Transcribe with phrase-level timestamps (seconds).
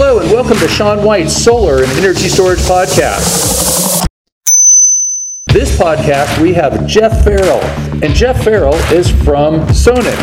[0.00, 4.06] Hello, and welcome to Sean White's Solar and Energy Storage Podcast.
[5.52, 7.60] This podcast, we have Geoff Ferrell,
[8.00, 10.14] and Geoff Ferrell is from Sonnen.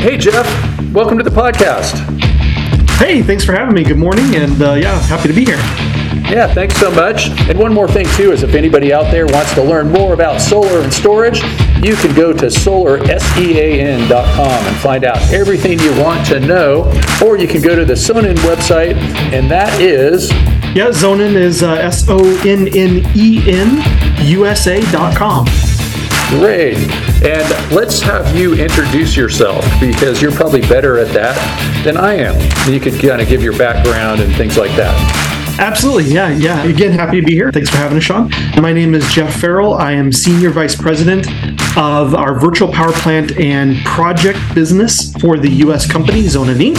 [0.00, 0.44] Hey, Geoff,
[0.92, 1.96] welcome to the podcast.
[2.98, 3.84] Hey, thanks for having me.
[3.84, 5.97] Good morning, and uh, yeah, happy to be here.
[6.30, 7.30] Yeah, thanks so much.
[7.48, 10.42] And one more thing, too, is if anybody out there wants to learn more about
[10.42, 11.42] solar and storage,
[11.82, 16.92] you can go to solarsean.com and find out everything you want to know.
[17.24, 18.96] Or you can go to the Sonnen website,
[19.32, 20.30] and that is.
[20.76, 23.82] Yeah, Sonnen is uh, S O N N E N
[24.26, 25.46] USA.com.
[26.28, 26.76] Great.
[27.24, 31.36] And let's have you introduce yourself because you're probably better at that
[31.84, 32.36] than I am.
[32.70, 35.37] You could kind of give your background and things like that.
[35.58, 36.12] Absolutely.
[36.12, 36.28] Yeah.
[36.30, 36.62] Yeah.
[36.64, 37.50] Again, happy to be here.
[37.50, 38.30] Thanks for having us, Sean.
[38.60, 39.74] My name is Geoff Ferrell.
[39.74, 41.26] I am Senior Vice President
[41.76, 45.90] of our virtual power plant and project business for the U.S.
[45.90, 46.78] company, Sonnen Inc.,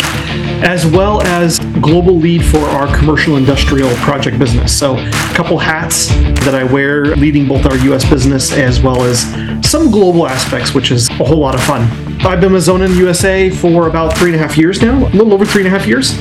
[0.63, 4.77] as well as global lead for our commercial industrial project business.
[4.77, 6.07] So, a couple hats
[6.43, 8.09] that I wear leading both our U.S.
[8.09, 9.21] business as well as
[9.67, 11.83] some global aspects, which is a whole lot of fun.
[12.25, 15.33] I've been with Sonnen USA for about three and a half years now, a little
[15.33, 16.19] over three and a half years.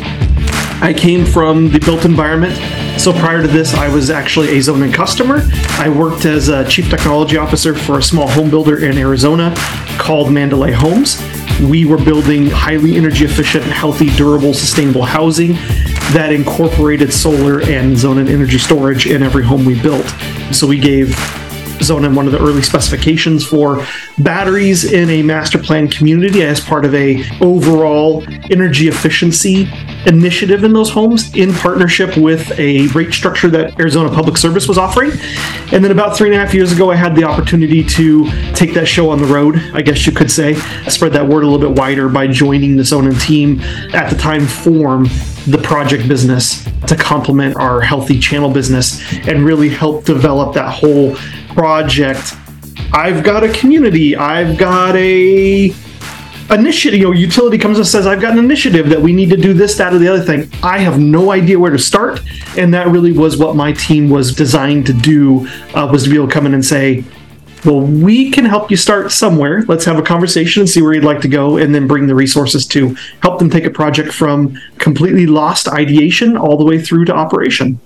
[0.80, 2.54] I came from the built environment.
[3.00, 5.40] So prior to this, I was actually a Sonnen customer.
[5.72, 9.52] I worked as a chief technology officer for a small home builder in Arizona
[9.98, 11.20] called Mandalay Homes.
[11.60, 15.54] We were building highly energy efficient, healthy, durable, sustainable housing
[16.12, 20.06] that incorporated solar and Sonnen energy storage in every home we built.
[20.52, 21.16] So we gave
[21.80, 23.84] Sonnen one of the early specifications for
[24.18, 29.68] batteries in a master plan community as part of a overall energy efficiency
[30.06, 34.78] initiative in those homes in partnership with a rate structure that Arizona Public Service was
[34.78, 35.10] offering.
[35.72, 38.74] And then about three and a half years ago, I had the opportunity to take
[38.74, 40.54] that show on the road, I guess you could say,
[40.88, 43.60] spread that word a little bit wider by joining the Sonnen team
[43.94, 45.06] at the time form
[45.46, 51.16] the project business to complement our healthy channel business and really help develop that whole
[51.58, 52.34] project.
[52.92, 55.74] I've got a community, I've got a
[56.50, 59.36] initiative, you know, utility comes and says, I've got an initiative that we need to
[59.36, 60.48] do this, that, or the other thing.
[60.62, 62.20] I have no idea where to start.
[62.56, 66.14] And that really was what my team was designed to do, uh, was to be
[66.14, 67.02] able to come in and say,
[67.64, 69.64] well, we can help you start somewhere.
[69.66, 72.14] Let's have a conversation and see where you'd like to go, and then bring the
[72.14, 77.06] resources to help them take a project from completely lost ideation all the way through
[77.06, 77.80] to operation.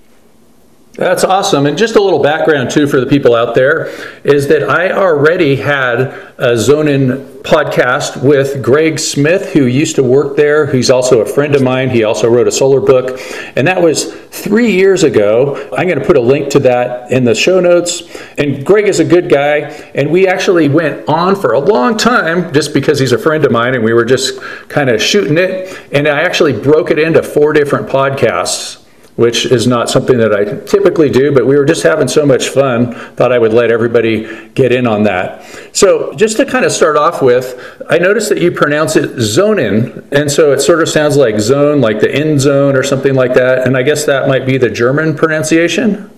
[0.95, 1.65] That's awesome.
[1.65, 3.87] And just a little background, too, for the people out there
[4.23, 6.01] is that I already had
[6.37, 10.71] a Sonnen podcast with Greg Smith, who used to work there.
[10.71, 11.89] He's also a friend of mine.
[11.89, 13.19] He also wrote a solar book.
[13.55, 15.67] And that was three years ago.
[15.75, 18.03] I'm going to put a link to that in the show notes.
[18.37, 19.71] And Greg is a good guy.
[19.95, 23.51] And we actually went on for a long time just because he's a friend of
[23.51, 24.39] mine and we were just
[24.69, 25.75] kind of shooting it.
[25.91, 28.82] And I actually broke it into four different podcasts
[29.15, 32.49] which is not something that I typically do, but we were just having so much
[32.49, 35.43] fun, thought I would let everybody get in on that.
[35.71, 40.03] So, just to kind of start off with, I noticed that you pronounce it zonen,
[40.11, 43.33] and so it sort of sounds like zone, like the end zone or something like
[43.35, 46.09] that, and I guess that might be the German pronunciation?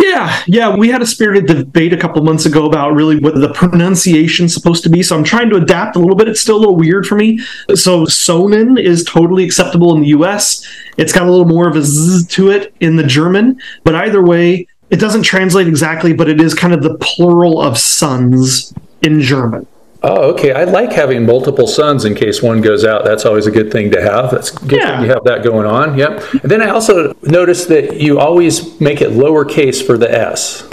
[0.00, 3.52] Yeah, yeah, we had a spirited debate a couple months ago about really what the
[3.52, 5.02] pronunciation supposed to be.
[5.02, 6.26] So I'm trying to adapt a little bit.
[6.26, 7.38] It's still a little weird for me.
[7.74, 10.66] So Sonnen is totally acceptable in the U.S.
[10.96, 14.22] It's got a little more of a z to it in the German, but either
[14.22, 16.14] way, it doesn't translate exactly.
[16.14, 18.72] But it is kind of the plural of sons
[19.02, 19.66] in German.
[20.02, 20.52] Oh, okay.
[20.52, 23.04] I like having multiple sons in case one goes out.
[23.04, 24.30] That's always a good thing to have.
[24.30, 25.02] That's good yeah.
[25.02, 25.98] you have that going on.
[25.98, 26.42] Yep.
[26.42, 30.68] And then I also noticed that you always make it lowercase for the S.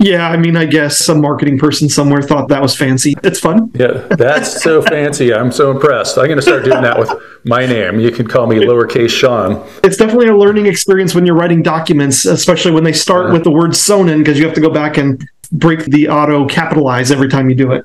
[0.00, 3.16] Yeah, I mean, I guess some marketing person somewhere thought that was fancy.
[3.24, 3.72] It's fun.
[3.74, 5.34] Yeah, that's so fancy.
[5.34, 6.18] I'm so impressed.
[6.18, 7.10] I'm going to start doing that with
[7.44, 7.98] my name.
[7.98, 9.66] You can call me lowercase Sean.
[9.82, 13.42] It's definitely a learning experience when you're writing documents, especially when they start uh, with
[13.42, 17.28] the word Sonnen, because you have to go back and break the auto capitalize every
[17.28, 17.84] time you do it.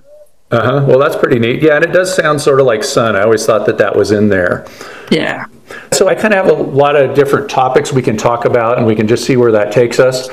[0.52, 0.86] Uh huh.
[0.88, 1.64] Well, that's pretty neat.
[1.64, 3.16] Yeah, and it does sound sort of like sun.
[3.16, 4.68] I always thought that that was in there.
[5.10, 5.46] Yeah.
[5.92, 8.86] So I kind of have a lot of different topics we can talk about, and
[8.86, 10.30] we can just see where that takes us.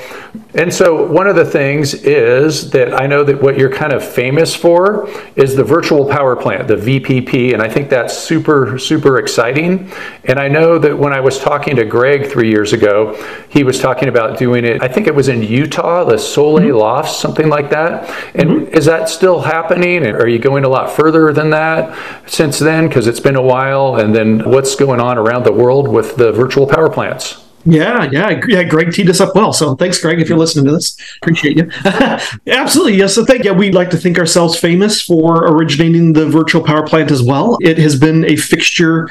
[0.55, 4.05] And so one of the things is that I know that what you're kind of
[4.05, 9.19] famous for is the virtual power plant, the VPP, and I think that's super super
[9.19, 9.91] exciting.
[10.25, 13.15] And I know that when I was talking to Greg 3 years ago,
[13.49, 14.83] he was talking about doing it.
[14.83, 16.77] I think it was in Utah, the Soleil mm-hmm.
[16.77, 18.09] Lofts, something like that.
[18.35, 18.75] And mm-hmm.
[18.75, 20.05] is that still happening?
[20.07, 21.97] Are you going a lot further than that
[22.29, 25.89] since then because it's been a while and then what's going on around the world
[25.89, 27.45] with the virtual power plants?
[27.65, 28.63] Yeah, yeah, yeah.
[28.63, 29.53] Greg teed us up well.
[29.53, 30.97] So thanks, Greg, if you're listening to this.
[31.21, 31.71] Appreciate you.
[32.47, 32.97] Absolutely.
[32.97, 33.15] Yes.
[33.15, 33.53] So thank you.
[33.53, 37.59] We like to think ourselves famous for originating the virtual power plant as well.
[37.61, 39.11] It has been a fixture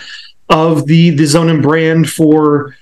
[0.49, 2.75] of the the Sonnen brand for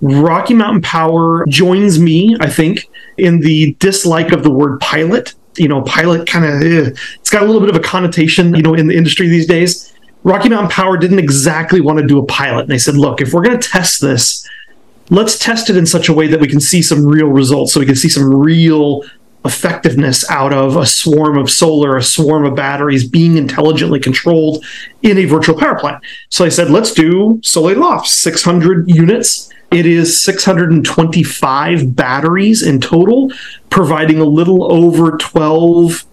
[0.00, 5.34] Rocky Mountain Power joins me, I think, in the dislike of the word pilot.
[5.56, 8.62] You know, pilot kind of, eh, it's got a little bit of a connotation, you
[8.62, 9.92] know, in the industry these days.
[10.22, 12.62] Rocky Mountain Power didn't exactly want to do a pilot.
[12.62, 14.46] And they said, look, if we're going to test this,
[15.08, 17.80] let's test it in such a way that we can see some real results so
[17.80, 19.02] we can see some real
[19.46, 24.64] effectiveness out of a swarm of solar, a swarm of batteries being intelligently controlled
[25.02, 26.02] in a virtual power plant.
[26.28, 29.50] So I said, let's do Soleil Lofts, 600 units.
[29.70, 33.32] It is 625 batteries in total,
[33.70, 36.04] providing a little over 12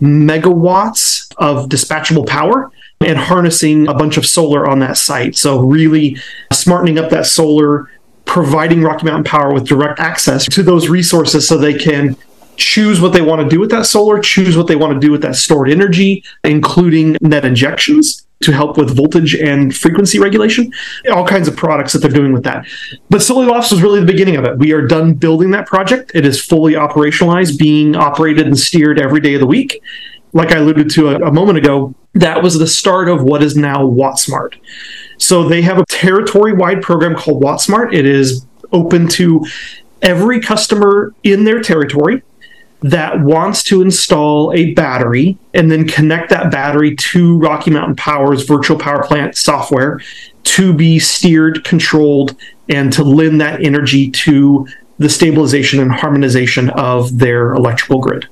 [0.00, 2.70] megawatts of dispatchable power
[3.00, 5.36] and harnessing a bunch of solar on that site.
[5.36, 6.16] So, really
[6.52, 7.90] smartening up that solar,
[8.24, 12.16] providing Rocky Mountain Power with direct access to those resources so they can
[12.56, 15.10] choose what they want to do with that solar, choose what they want to do
[15.10, 20.72] with that stored energy, including net injections to help with voltage and frequency regulation,
[21.12, 22.66] all kinds of products that they're doing with that.
[23.08, 24.58] But Soleil Lofts was really the beginning of it.
[24.58, 26.12] We are done building that project.
[26.14, 29.80] It is fully operationalized, being operated and steered every day of the week.
[30.32, 33.56] Like I alluded to a, a moment ago, that was the start of what is
[33.56, 34.54] now WattSmart.
[35.18, 37.94] So they have a territory wide program called WattSmart.
[37.94, 39.44] It is open to
[40.00, 42.22] every customer in their territory
[42.82, 48.44] that wants to install a battery and then connect that battery to Rocky Mountain Power's
[48.44, 50.00] virtual power plant software
[50.44, 52.36] to be steered, controlled,
[52.68, 54.66] and to lend that energy to
[54.98, 58.26] the stabilization and harmonization of their electrical grid.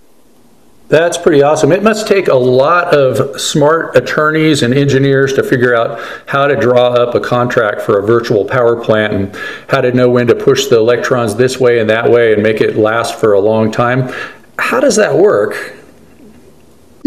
[0.91, 1.71] That's pretty awesome.
[1.71, 6.57] It must take a lot of smart attorneys and engineers to figure out how to
[6.57, 9.37] draw up a contract for a virtual power plant and
[9.69, 12.61] how to know when to push the electrons this way and that way and make
[12.61, 14.13] it last for a long time.
[14.61, 15.77] How does that work?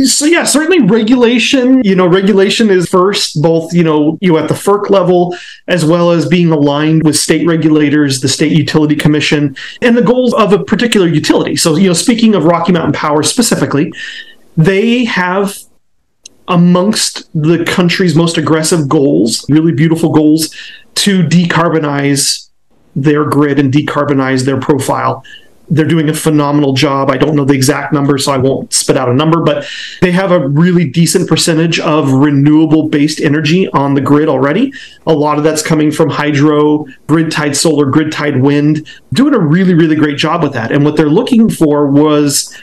[0.03, 1.83] So yeah, certainly regulation.
[1.83, 5.35] You know, regulation is first, both you know, you at the FERC level
[5.67, 10.33] as well as being aligned with state regulators, the state utility commission, and the goals
[10.33, 11.55] of a particular utility.
[11.55, 13.94] So you know, speaking of Rocky Mountain Power specifically,
[14.57, 15.57] they have
[16.47, 20.53] amongst the country's most aggressive goals, really beautiful goals,
[20.95, 22.50] to decarbonize
[22.95, 25.23] their grid and decarbonize their profile
[25.74, 27.10] they're doing a phenomenal job.
[27.10, 29.66] I don't know the exact number, so I won't spit out a number, but
[30.02, 34.72] they have a really decent percentage of renewable based energy on the grid already.
[35.08, 39.39] A lot of that's coming from hydro, grid tied solar, grid tied wind, doing a
[39.39, 40.72] really, really great job with that.
[40.72, 42.56] And what they're looking for was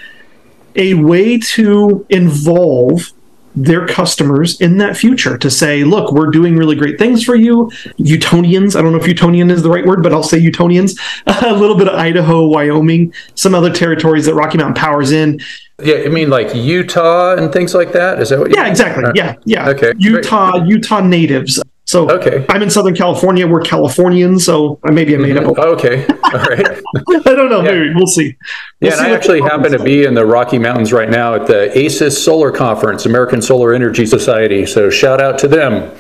[0.77, 3.13] a way to involve
[3.55, 7.67] their customers in that future to say, look, we're doing really great things for you.
[7.99, 11.55] Utonians, I don't know if Utonian is the right word, but I'll say Utonians, a
[11.55, 15.41] little bit of Idaho, Wyoming, some other territories that Rocky Mountain Power's in.
[15.83, 18.21] Yeah, I mean like Utah and things like that.
[18.21, 18.55] Is that what?
[18.55, 19.05] Yeah, exactly.
[19.15, 19.71] Yeah, yeah.
[19.71, 19.95] Okay.
[19.97, 20.69] Utah, great.
[20.69, 21.63] Utah natives.
[21.91, 22.47] So okay.
[22.49, 23.49] I'm in Southern California.
[23.49, 25.43] We're Californians, so maybe I made up.
[25.43, 25.61] Mm-hmm.
[25.61, 26.61] Okay, all right.
[27.27, 27.65] I don't know.
[27.65, 27.73] Yeah.
[27.73, 28.37] Maybe we'll see.
[28.81, 31.35] We'll yeah, see and I actually happen to be in the Rocky Mountains right now
[31.35, 34.67] at the ASES Solar Conference, American Solar Energy Society.
[34.67, 35.93] So shout out to them.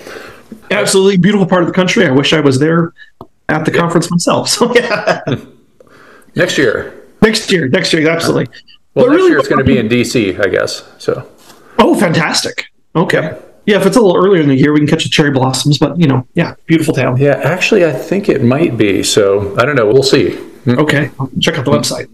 [0.70, 2.06] Absolutely beautiful part of the country.
[2.06, 2.92] I wish I was there
[3.48, 3.80] at the yeah.
[3.80, 4.48] conference myself.
[4.48, 5.22] So yeah.
[6.36, 7.04] next year.
[7.20, 7.66] Next year.
[7.66, 8.08] Next year.
[8.08, 8.46] Absolutely.
[8.94, 10.88] Well, but next really, year it's going to be in DC, I guess.
[10.98, 11.28] So.
[11.80, 12.66] Oh, fantastic.
[12.94, 13.22] Okay.
[13.22, 15.78] Yeah, if it's a little earlier in the year, we can catch the cherry blossoms.
[15.78, 17.16] But you know, yeah, beautiful town.
[17.16, 19.02] Yeah, actually, I think it might be.
[19.02, 19.86] So I don't know.
[19.86, 20.36] We'll see.
[20.36, 20.78] Hmm.
[20.78, 22.08] Okay, check out the website.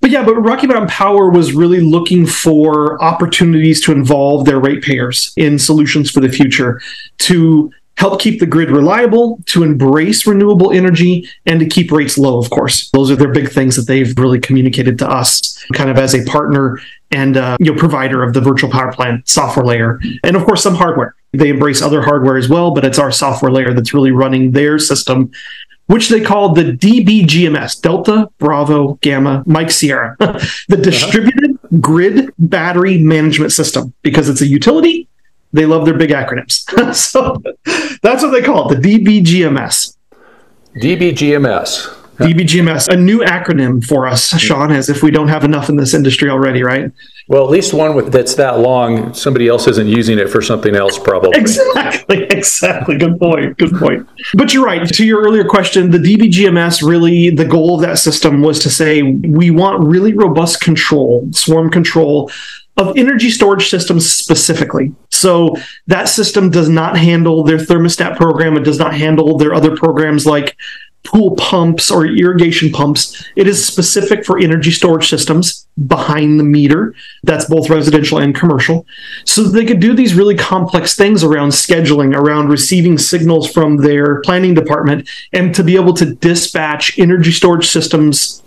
[0.00, 5.32] But yeah, but Rocky Mountain Power was really looking for opportunities to involve their ratepayers
[5.36, 6.80] in solutions for the future
[7.18, 12.38] to help keep the grid reliable, to embrace renewable energy, and to keep rates low,
[12.38, 12.88] of course.
[12.90, 16.24] Those are their big things that they've really communicated to us kind of as a
[16.24, 16.78] partner
[17.10, 20.62] and uh, you know provider of the virtual power plant software layer and of course
[20.62, 24.10] some hardware they embrace other hardware as well but it's our software layer that's really
[24.10, 25.30] running their system
[25.88, 30.76] which they call the DBGMS, Delta Bravo Gamma Mike Sierra, the uh-huh.
[30.76, 35.08] distributed grid battery management system, because it's a utility.
[35.54, 36.94] They love their big acronyms.
[36.94, 37.42] so
[38.02, 39.96] that's what they call it, the DBGMS.
[40.76, 41.97] DBGMS.
[42.18, 44.38] DBGMS, a new acronym for us, hmm.
[44.38, 46.92] Sean, as if we don't have enough in this industry already, right?
[47.28, 50.74] Well, at least one with, that's that long, somebody else isn't using it for something
[50.74, 51.38] else, probably.
[51.38, 52.96] Exactly, exactly.
[52.96, 53.58] Good point.
[53.58, 54.08] Good point.
[54.34, 54.86] But you're right.
[54.88, 59.02] To your earlier question, the DBGMS really, the goal of that system was to say
[59.02, 62.30] we want really robust control, swarm control
[62.78, 64.94] of energy storage systems specifically.
[65.10, 65.56] So
[65.88, 68.56] that system does not handle their thermostat program.
[68.56, 70.56] It does not handle their other programs like
[71.04, 73.24] pool pumps or irrigation pumps.
[73.36, 76.94] It is specific for energy storage systems behind the meter.
[77.22, 78.86] That's both residential and commercial.
[79.24, 84.20] So they could do these really complex things around scheduling, around receiving signals from their
[84.22, 88.42] planning department, and to be able to dispatch energy storage systems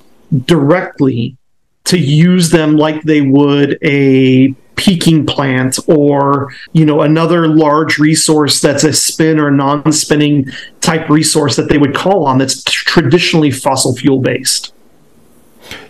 [0.45, 1.37] directly
[1.85, 8.59] to use them like they would a peaking plant or you know another large resource
[8.59, 10.43] that's a spin or non-spinning
[10.81, 14.73] type resource that they would call on that's traditionally fossil fuel based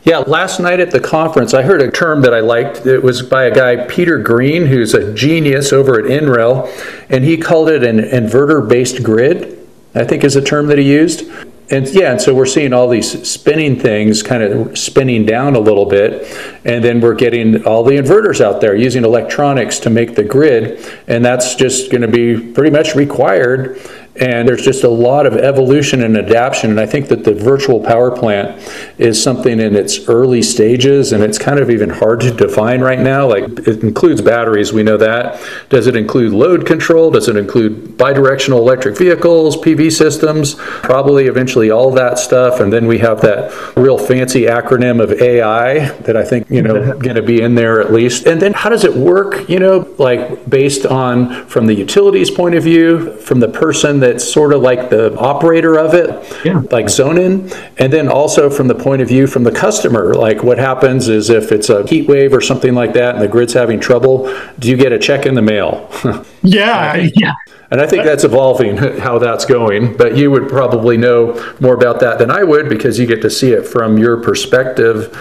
[0.03, 2.85] yeah, last night at the conference, I heard a term that I liked.
[2.85, 6.69] It was by a guy, Peter Green, who's a genius over at NREL,
[7.09, 9.57] and he called it an inverter based grid,
[9.95, 11.23] I think is a term that he used
[11.71, 15.59] and yeah, and so we're seeing all these spinning things kind of spinning down a
[15.59, 16.27] little bit,
[16.65, 20.85] and then we're getting all the inverters out there using electronics to make the grid,
[21.07, 23.79] and that's just going to be pretty much required
[24.19, 26.71] and there's just a lot of evolution and adaptation.
[26.71, 28.61] And I think that the virtual power plant
[28.97, 32.99] is something in its early stages, and it's kind of even hard to define right
[32.99, 33.27] now.
[33.27, 35.41] Like it includes batteries, we know that.
[35.69, 37.11] Does it include load control?
[37.11, 40.55] Does it include bidirectional electric vehicles, PV systems?
[40.55, 42.59] Probably eventually all that stuff.
[42.59, 46.97] And then we have that real fancy acronym of AI that I think, you know,
[46.97, 48.25] going to be in there at least.
[48.25, 52.55] And then how does it work, you know, like based on from the utilities point
[52.55, 56.09] of view, from the person that's sort of like the operator of it,
[56.45, 56.61] yeah.
[56.69, 60.57] like Sonnen, and then also from the point of view from the customer, like what
[60.57, 63.79] happens is if it's a heat wave or something like that and the grid's having
[63.79, 64.25] trouble,
[64.59, 65.89] do you get a check in the mail?
[66.43, 67.33] yeah, yeah.
[67.71, 72.01] And I think that's evolving how that's going, but you would probably know more about
[72.01, 75.17] that than I would because you get to see it from your perspective.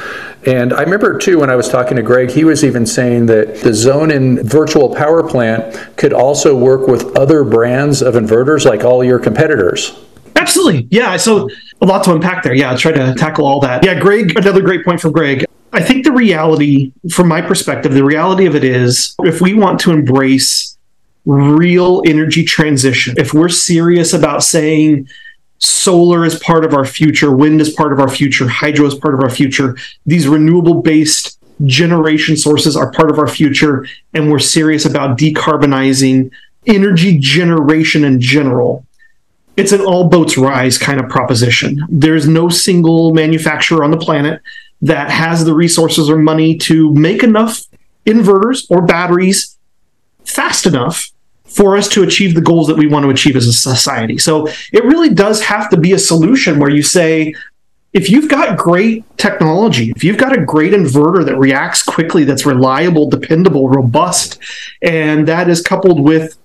[0.47, 3.61] And I remember too when I was talking to Greg, he was even saying that
[3.61, 9.05] the Sonnen virtual power plant could also work with other brands of inverters like all
[9.05, 9.97] your competitors.
[10.35, 10.89] Absolutely.
[10.91, 11.17] Yeah.
[11.19, 11.49] So
[11.81, 12.55] a lot to unpack there.
[12.55, 12.71] Yeah.
[12.71, 13.85] I'll Try to tackle all that.
[13.85, 14.01] Yeah.
[14.01, 15.45] Greg, another great point from Greg.
[15.73, 19.79] I think the reality, from my perspective, the reality of it is if we want
[19.81, 20.77] to embrace
[21.27, 25.09] real energy transition, if we're serious about saying
[25.59, 29.15] solar is part of our future, wind is part of our future, hydro is part
[29.15, 34.39] of our future, these renewable based generation sources are part of our future, and we're
[34.39, 36.31] serious about decarbonizing
[36.67, 38.87] energy generation in general.
[39.57, 41.85] It's an all boats rise kind of proposition.
[41.91, 44.41] There's no single manufacturer on the planet
[44.81, 47.65] that has the resources or money to make enough
[48.07, 49.59] inverters or batteries
[50.31, 51.11] fast enough
[51.45, 54.19] for us to achieve the goals that we want to achieve as a society.
[54.19, 57.35] So it really does have to be a solution where you say,
[57.93, 62.47] if you've got great technology, if you've got a great inverter that reacts quickly, that's
[62.47, 64.39] reliable, dependable, robust,
[64.81, 66.37] and that is coupled with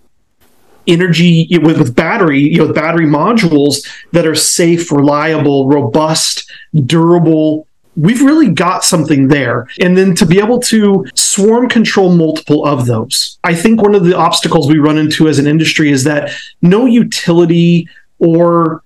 [0.87, 6.51] energy with, with battery, you know, battery modules that are safe, reliable, robust,
[6.85, 9.67] durable, we've really got something there.
[9.79, 13.37] And then to be able to swarm control multiple of those.
[13.43, 16.85] I think one of the obstacles we run into as an industry is that no
[16.85, 17.87] utility
[18.19, 18.83] or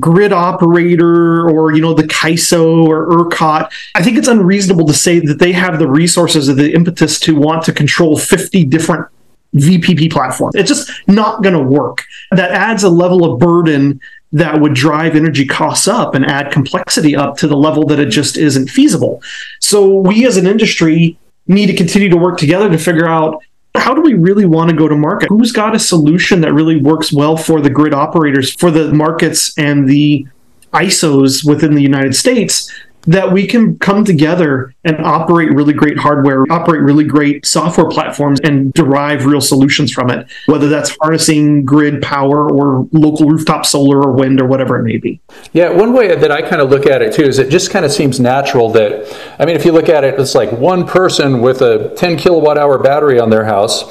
[0.00, 5.20] grid operator or you know the CAISO or ERCOT, I think it's unreasonable to say
[5.20, 9.06] that they have the resources or the impetus to want to control 50 different
[9.54, 10.54] VPP platforms.
[10.54, 12.04] It's just not going to work.
[12.32, 14.00] That adds a level of burden
[14.36, 18.10] that would drive energy costs up and add complexity up to the level that it
[18.10, 19.22] just isn't feasible.
[19.60, 23.42] So we as an industry need to continue to work together to figure out
[23.74, 25.30] how do we really want to go to market?
[25.30, 29.56] Who's got a solution that really works well for the grid operators, for the markets
[29.56, 30.26] and the
[30.74, 32.70] ISOs within the United States
[33.06, 38.40] that we can come together and operate really great hardware, operate really great software platforms,
[38.40, 44.00] and derive real solutions from it, whether that's harnessing grid power or local rooftop solar
[44.00, 45.20] or wind or whatever it may be.
[45.52, 47.84] Yeah, one way that I kind of look at it too is it just kind
[47.84, 49.06] of seems natural that,
[49.38, 52.58] I mean, if you look at it, it's like one person with a 10 kilowatt
[52.58, 53.84] hour battery on their house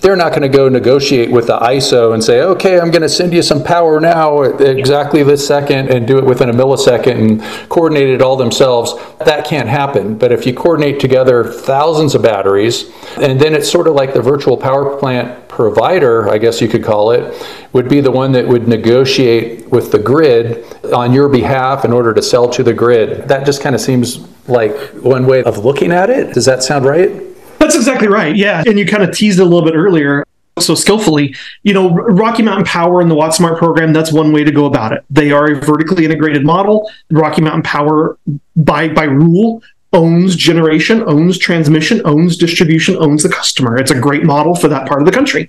[0.00, 3.08] they're not going to go negotiate with the ISO and say, okay, I'm going to
[3.08, 7.68] send you some power now exactly this second and do it within a millisecond and
[7.68, 8.94] coordinate it all themselves.
[9.18, 10.16] That can't happen.
[10.16, 14.22] But if you coordinate together thousands of batteries, and then it's sort of like the
[14.22, 18.46] virtual power plant provider, I guess you could call it, would be the one that
[18.46, 20.64] would negotiate with the grid
[20.94, 23.26] on your behalf in order to sell to the grid.
[23.26, 26.34] That just kind of seems like one way of looking at it.
[26.34, 27.27] Does that sound right?
[27.68, 28.34] That's exactly right.
[28.34, 28.62] Yeah.
[28.66, 30.24] And you kind of teased it a little bit earlier
[30.58, 31.34] so skillfully.
[31.62, 34.92] You know, Rocky Mountain Power and the WattSmart program, that's one way to go about
[34.92, 35.04] it.
[35.10, 36.90] They are a vertically integrated model.
[37.10, 38.18] Rocky Mountain Power,
[38.56, 43.78] by by rule, owns generation, owns transmission, owns distribution, owns the customer.
[43.78, 45.48] It's a great model for that part of the country.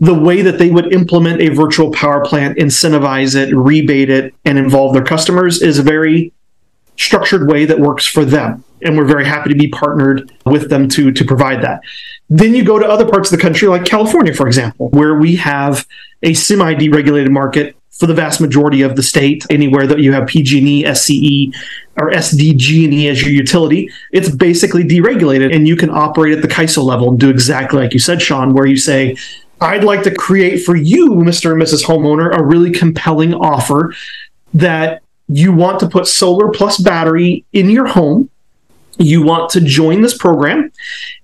[0.00, 4.58] The way that they would implement a virtual power plant, incentivize it, rebate it, and
[4.58, 6.32] involve their customers is a very
[6.96, 10.88] structured way that works for them and we're very happy to be partnered with them
[10.90, 11.80] to to provide that.
[12.28, 15.36] Then you go to other parts of the country, like California, for example, where we
[15.36, 15.86] have
[16.22, 19.44] a semi deregulated market for the vast majority of the state.
[19.50, 21.54] Anywhere that you have PG&E, SCE,
[21.96, 26.82] or SDG&E as your utility, it's basically deregulated, and you can operate at the CAISO
[26.82, 29.16] level and do exactly like you said, Sean, where you say.
[29.60, 31.52] I'd like to create for you, Mr.
[31.52, 31.84] and Mrs.
[31.84, 33.94] Homeowner, a really compelling offer
[34.52, 38.28] that you want to put solar plus battery in your home
[38.98, 40.70] you want to join this program.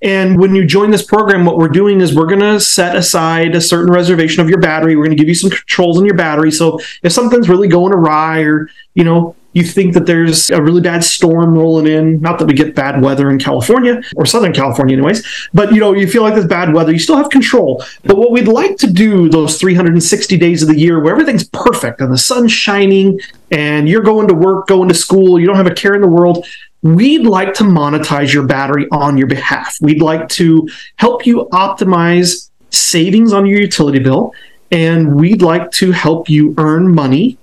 [0.03, 3.55] And when you join this program, what we're doing is we're going to set aside
[3.55, 4.97] a certain reservation of your battery.
[4.97, 6.51] We're going to give you some controls on your battery.
[6.51, 10.81] So if something's really going awry or, you know, you think that there's a really
[10.81, 14.97] bad storm rolling in, not that we get bad weather in California or Southern California,
[14.97, 17.85] anyways, but you know, you feel like there's bad weather, you still have control.
[18.05, 22.01] But what we'd like to do those 360 days of the year where everything's perfect
[22.01, 23.19] and the sun's shining
[23.51, 26.09] and you're going to work, going to school, you don't have a care in the
[26.09, 26.47] world,
[26.83, 29.77] we'd like to monetize your battery on your behalf.
[29.81, 34.33] We'd like to help you optimize savings on your utility bill,
[34.71, 37.37] and we'd like to help you earn money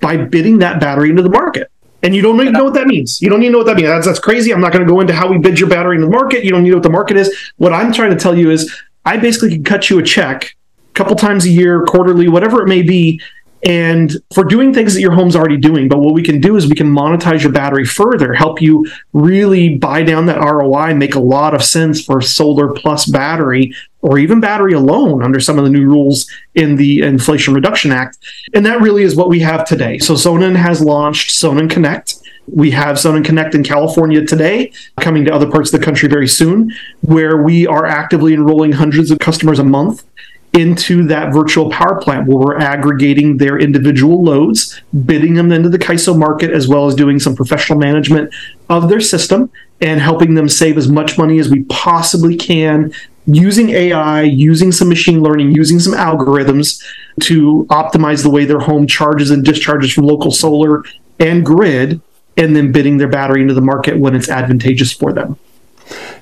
[0.00, 1.70] by bidding that battery into the market.
[2.02, 3.22] And you don't even know what that means.
[3.22, 3.88] You don't even know what that means.
[3.88, 4.52] That's, that's crazy.
[4.52, 6.44] I'm not going to go into how we bid your battery in the market.
[6.44, 7.52] You don't know what the market is.
[7.58, 10.56] What I'm trying to tell you is I basically can cut you a check
[10.90, 13.20] a couple times a year, quarterly, whatever it may be,
[13.64, 15.88] and for doing things that your home's already doing.
[15.88, 19.76] But what we can do is we can monetize your battery further, help you really
[19.76, 24.40] buy down that ROI, make a lot of sense for solar plus battery or even
[24.40, 28.18] battery alone under some of the new rules in the Inflation Reduction Act.
[28.52, 29.98] And that really is what we have today.
[29.98, 32.16] So Sonnen has launched Sonnen Connect.
[32.48, 36.26] We have Sonnen Connect in California today, coming to other parts of the country very
[36.26, 36.72] soon,
[37.02, 40.04] where we are actively enrolling hundreds of customers a month
[40.52, 45.78] into that virtual power plant where we're aggregating their individual loads, bidding them into the
[45.78, 48.32] CAISO market, as well as doing some professional management
[48.68, 52.92] of their system and helping them save as much money as we possibly can
[53.26, 56.82] using AI, using some machine learning, using some algorithms
[57.22, 60.84] to optimize the way their home charges and discharges from local solar
[61.18, 62.00] and grid,
[62.36, 65.38] and then bidding their battery into the market when it's advantageous for them.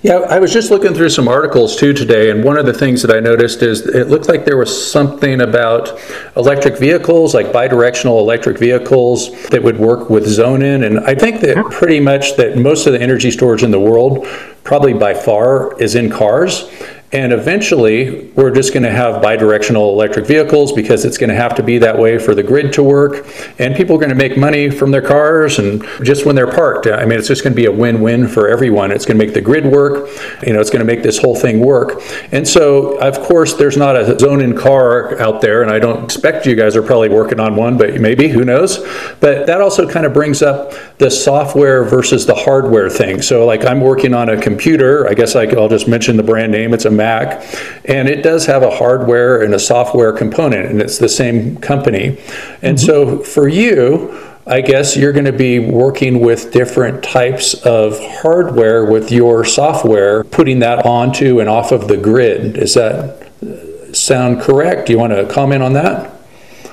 [0.03, 3.03] Yeah, I was just looking through some articles too today, and one of the things
[3.03, 6.01] that I noticed is it looked like there was something about
[6.37, 10.87] electric vehicles, like bidirectional electric vehicles, that would work with Sonnen.
[10.87, 14.27] And I think that pretty much that most of the energy storage in the world,
[14.65, 16.71] probably by far, is in cars.
[17.12, 21.57] And eventually, we're just going to have bidirectional electric vehicles because it's going to have
[21.57, 23.27] to be that way for the grid to work.
[23.59, 26.87] And people are going to make money from their cars and just when they're parked.
[26.87, 28.92] I mean, it's just going to be a win win for everyone.
[28.92, 30.09] It's going to make the grid work.
[30.46, 32.01] You know, it's going to make this whole thing work.
[32.31, 35.62] And so, of course, there's not a Sonnen car out there.
[35.62, 38.79] And I don't expect you guys are probably working on one, but maybe, who knows?
[39.18, 43.20] But that also kind of brings up the software versus the hardware thing.
[43.20, 45.09] So, like, I'm working on a computer.
[45.09, 46.73] I guess I'll just mention the brand name.
[46.73, 47.27] It's a Mac,
[47.87, 52.09] and it does have a hardware and a software component, and it's the same company.
[52.63, 52.87] And mm-hmm.
[52.87, 53.83] so for you,
[54.47, 60.25] I guess you're going to be working with different types of hardware with your software,
[60.25, 62.55] putting that onto and off of the grid.
[62.55, 63.31] Does that
[63.93, 64.87] sound correct?
[64.87, 66.17] Do you want to comment on that?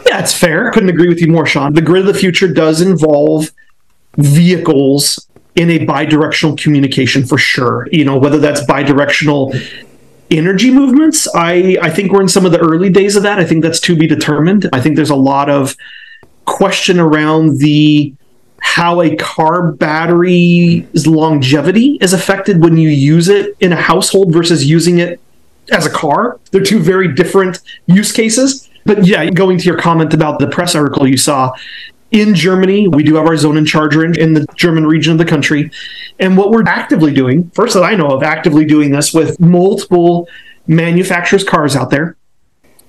[0.08, 0.72] Yeah, it's fair.
[0.72, 1.74] Couldn't agree with you more, Sean.
[1.74, 3.52] The grid of the future does involve
[4.18, 7.88] vehicles in a bidirectional communication for sure.
[7.92, 9.54] You know, whether that's bidirectional
[10.32, 11.28] energy movements.
[11.34, 13.40] I, I think we're in some of the early days of that.
[13.40, 14.70] I think that's to be determined.
[14.74, 15.76] I think there's a lot of
[16.46, 18.14] question around the
[18.60, 24.66] how a car battery's longevity is affected when you use it in a household versus
[24.66, 25.20] using it
[25.72, 26.40] as a car.
[26.52, 28.70] They're two very different use cases.
[28.86, 31.54] But yeah, going to your comment about the press article you saw,
[32.12, 35.72] in Germany, we do have our SonnenCharger in, in the German region of the country.
[36.20, 40.28] And what we're actively doing, first that I know of, actively doing this with multiple
[40.68, 42.16] manufacturers' cars out there,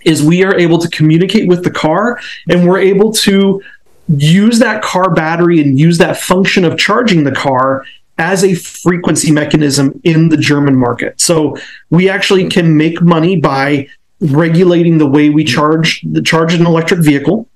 [0.04, 3.60] is we are able to communicate with the car and we're able to
[4.08, 7.84] use that car battery and use that function of charging the car
[8.16, 11.20] as a frequency mechanism in the German market.
[11.20, 11.56] So
[11.90, 13.88] we actually can make money by
[14.20, 17.48] regulating the way we charge the charge an electric vehicle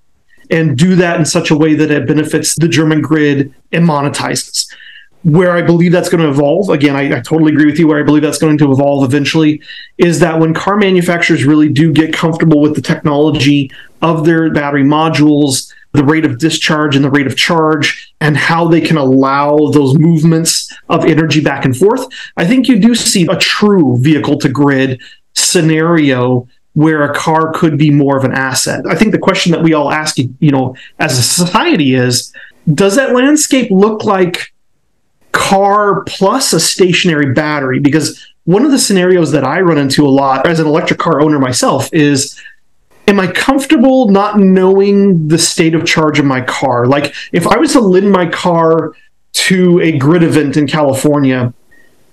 [0.50, 4.72] and do that in such a way that it benefits the German grid and monetizes.
[5.24, 7.86] Where I believe that's going to evolve, again, I, I, totally agree with you.
[7.86, 9.62] Where I believe that's going to evolve eventually
[9.96, 14.82] is that when car manufacturers really do get comfortable with the technology of their battery
[14.82, 19.70] modules, the rate of discharge and the rate of charge, and how they can allow
[19.70, 22.04] those movements of energy back and forth,
[22.36, 25.00] I think you do see a true vehicle to grid
[25.34, 28.84] scenario where a car could be more of an asset.
[28.88, 32.32] I think the question that we all ask, you know, as a society is,
[32.72, 34.52] does that landscape look like
[35.32, 37.78] car plus a stationary battery?
[37.78, 41.20] Because one of the scenarios that I run into a lot as an electric car
[41.20, 42.40] owner myself is
[43.08, 46.86] am I comfortable not knowing the state of charge of my car?
[46.86, 48.94] Like if I was to lend my car
[49.32, 51.52] to a grid event in California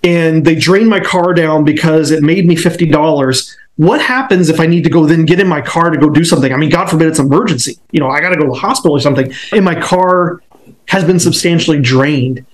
[0.02, 4.66] and they drain my car down because it made me $50 what happens if I
[4.66, 6.52] need to go then get in my car to go do something?
[6.52, 7.78] I mean, God forbid it's an emergency.
[7.92, 10.42] You know, I got to go to the hospital or something, and my car
[10.88, 12.44] has been substantially drained.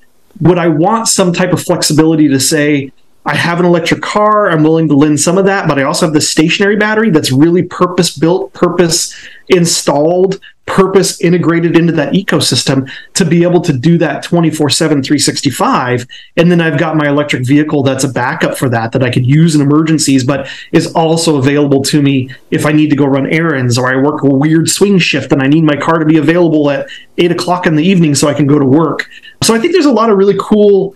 [0.41, 2.93] Would I want some type of flexibility to say,
[3.25, 4.49] I have an electric car.
[4.49, 7.33] I'm willing to lend some of that, but I also have the stationary battery that's
[7.33, 9.12] really purpose built, purpose
[9.49, 16.07] installed, purpose integrated into that ecosystem to be able to do that 24 7, 365.
[16.37, 19.27] And then I've got my electric vehicle that's a backup for that, that I could
[19.27, 23.27] use in emergencies, but is also available to me if I need to go run
[23.33, 26.19] errands or I work a weird swing shift and I need my car to be
[26.19, 29.09] available at eight o'clock in the evening so I can go to work.
[29.43, 30.95] So I think there's a lot of really cool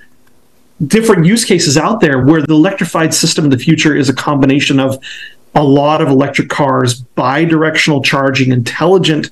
[0.87, 4.81] different use cases out there where the electrified system of the future is a combination
[4.81, 4.99] of
[5.55, 9.31] a lot of electric cars, bi-directional charging, intelligent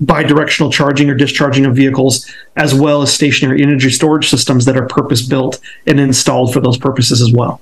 [0.00, 4.86] bi-directional charging or discharging of vehicles, as well as stationary energy storage systems that are
[4.86, 7.60] purpose-built and installed for those purposes as well.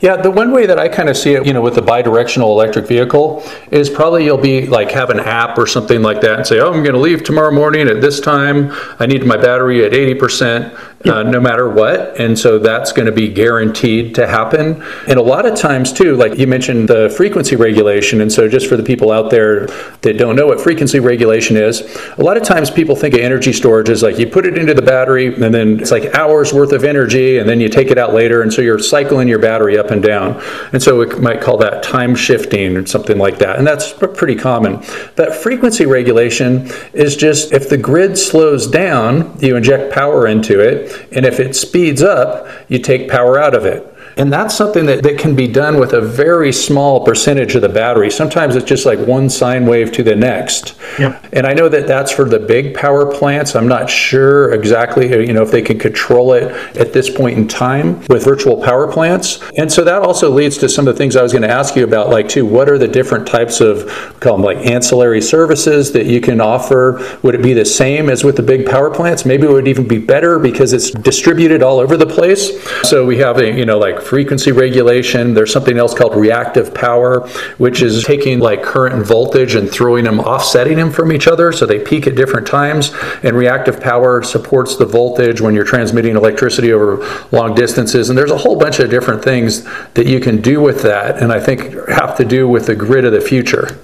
[0.00, 2.50] Yeah, the one way that I kind of see it, you know, with the bi-directional
[2.52, 6.46] electric vehicle is probably you'll be like have an app or something like that and
[6.46, 8.72] say, oh, I'm going to leave tomorrow morning at this time.
[8.98, 12.18] I need my battery at 80% uh, no matter what.
[12.18, 14.82] And so that's going to be guaranteed to happen.
[15.06, 18.20] And a lot of times, too, like you mentioned the frequency regulation.
[18.20, 19.66] And so, just for the people out there
[20.02, 21.80] that don't know what frequency regulation is,
[22.18, 24.74] a lot of times people think of energy storage as like you put it into
[24.74, 27.98] the battery and then it's like hours worth of energy and then you take it
[27.98, 28.42] out later.
[28.42, 30.42] And so you're cycling your battery up and down.
[30.72, 33.58] And so, we might call that time shifting or something like that.
[33.58, 34.82] And that's pretty common.
[35.14, 40.87] But frequency regulation is just if the grid slows down, you inject power into it
[41.12, 43.94] and if it speeds up, you take power out of it.
[44.18, 47.68] And that's something that, that can be done with a very small percentage of the
[47.68, 48.10] battery.
[48.10, 50.76] Sometimes it's just like one sine wave to the next.
[50.98, 51.26] Yep.
[51.32, 53.54] And I know that that's for the big power plants.
[53.54, 57.38] I'm not sure exactly, uh, you know, if they can control it at this point
[57.38, 59.40] in time with virtual power plants.
[59.56, 61.76] And so that also leads to some of the things I was going to ask
[61.76, 63.86] you about, like, too, what are the different types of,
[64.18, 67.18] call them like ancillary services that you can offer?
[67.22, 69.24] Would it be the same as with the big power plants?
[69.24, 72.60] Maybe it would even be better because it's distributed all over the place.
[72.82, 75.34] So we have, a, you know, like frequency regulation.
[75.34, 80.04] There's something else called reactive power, which is taking like current and voltage and throwing
[80.04, 82.92] them, offsetting them from each other so they peak at different times.
[83.22, 86.96] And reactive power supports the voltage when you're transmitting electricity over
[87.32, 88.08] long distances.
[88.08, 91.22] And there's a whole bunch of different things that you can do with that.
[91.22, 93.78] And I think have to do with the grid of the future.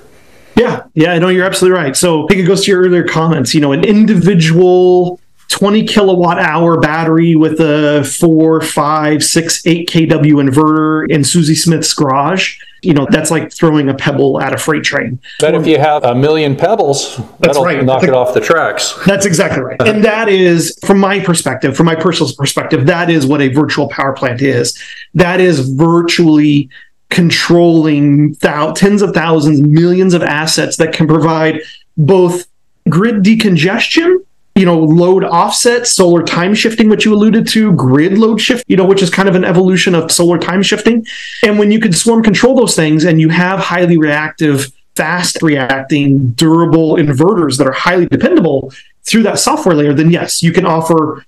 [0.57, 1.97] Yeah, yeah, I know you're absolutely right.
[1.97, 3.55] So I think it goes to your earlier comments.
[3.55, 5.21] You know, an individual
[5.55, 11.95] 20 kilowatt hour battery with a four, five, six, eight kW inverter in Susie Smith's
[11.95, 12.59] garage.
[12.83, 15.21] You know, that's like throwing a pebble at a freight train.
[15.39, 17.85] But if you have a million pebbles, that's that'll right.
[17.85, 18.99] knock it off the tracks.
[19.07, 19.81] That's exactly right.
[19.81, 23.89] and that is, from my perspective, from my personal perspective, that is what a virtual
[23.89, 24.77] power plant is.
[25.15, 26.69] That is virtually
[27.11, 31.61] controlling thou- tens of thousands, millions of assets that can provide
[31.97, 32.49] both
[32.89, 34.24] grid decongestion
[34.55, 38.77] you know, load offset, solar time shifting, which you alluded to, grid load shift, you
[38.77, 41.05] know, which is kind of an evolution of solar time shifting.
[41.43, 46.29] And when you can swarm control those things and you have highly reactive, fast reacting,
[46.31, 51.25] durable inverters that are highly dependable, through that software layer, then yes, you can offer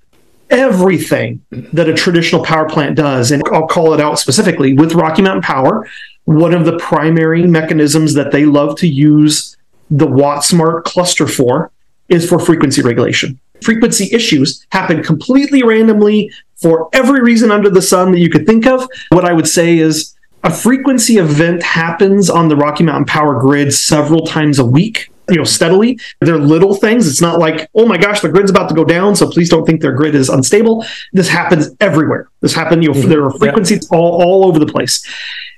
[0.48, 3.32] everything that a traditional power plant does.
[3.32, 5.88] And I'll call it out specifically with Rocky Mountain Power.
[6.24, 9.56] One of the primary mechanisms that they love to use
[9.90, 11.70] the WattSmart cluster for
[12.08, 13.38] is for frequency regulation.
[13.62, 18.66] Frequency issues happen completely randomly for every reason under the sun that you could think
[18.66, 18.88] of.
[19.10, 20.14] What I would say is
[20.44, 25.36] a frequency event happens on the Rocky Mountain Power grid several times a week you
[25.36, 28.74] know steadily they're little things it's not like oh my gosh the grid's about to
[28.74, 32.82] go down so please don't think their grid is unstable this happens everywhere this happened,
[32.82, 33.08] you know mm-hmm.
[33.08, 33.98] there are frequencies yeah.
[33.98, 35.04] all, all over the place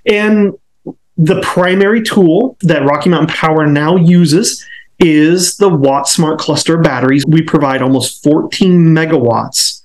[0.07, 0.55] and
[1.17, 4.65] the primary tool that rocky mountain power now uses
[4.99, 9.79] is the WattSmart cluster of batteries we provide almost 14 megawatts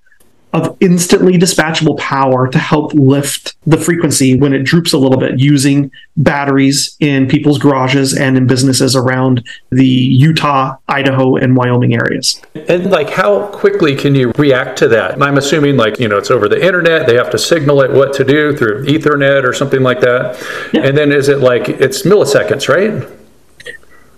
[0.53, 5.39] of instantly dispatchable power to help lift the frequency when it droops a little bit
[5.39, 12.39] using batteries in people's garages and in businesses around the Utah, Idaho, and Wyoming areas.
[12.67, 15.19] And like how quickly can you react to that?
[15.21, 18.13] I'm assuming like, you know, it's over the internet, they have to signal it what
[18.13, 20.39] to do through Ethernet or something like that.
[20.71, 20.81] Yeah.
[20.83, 23.09] And then is it like it's milliseconds, right?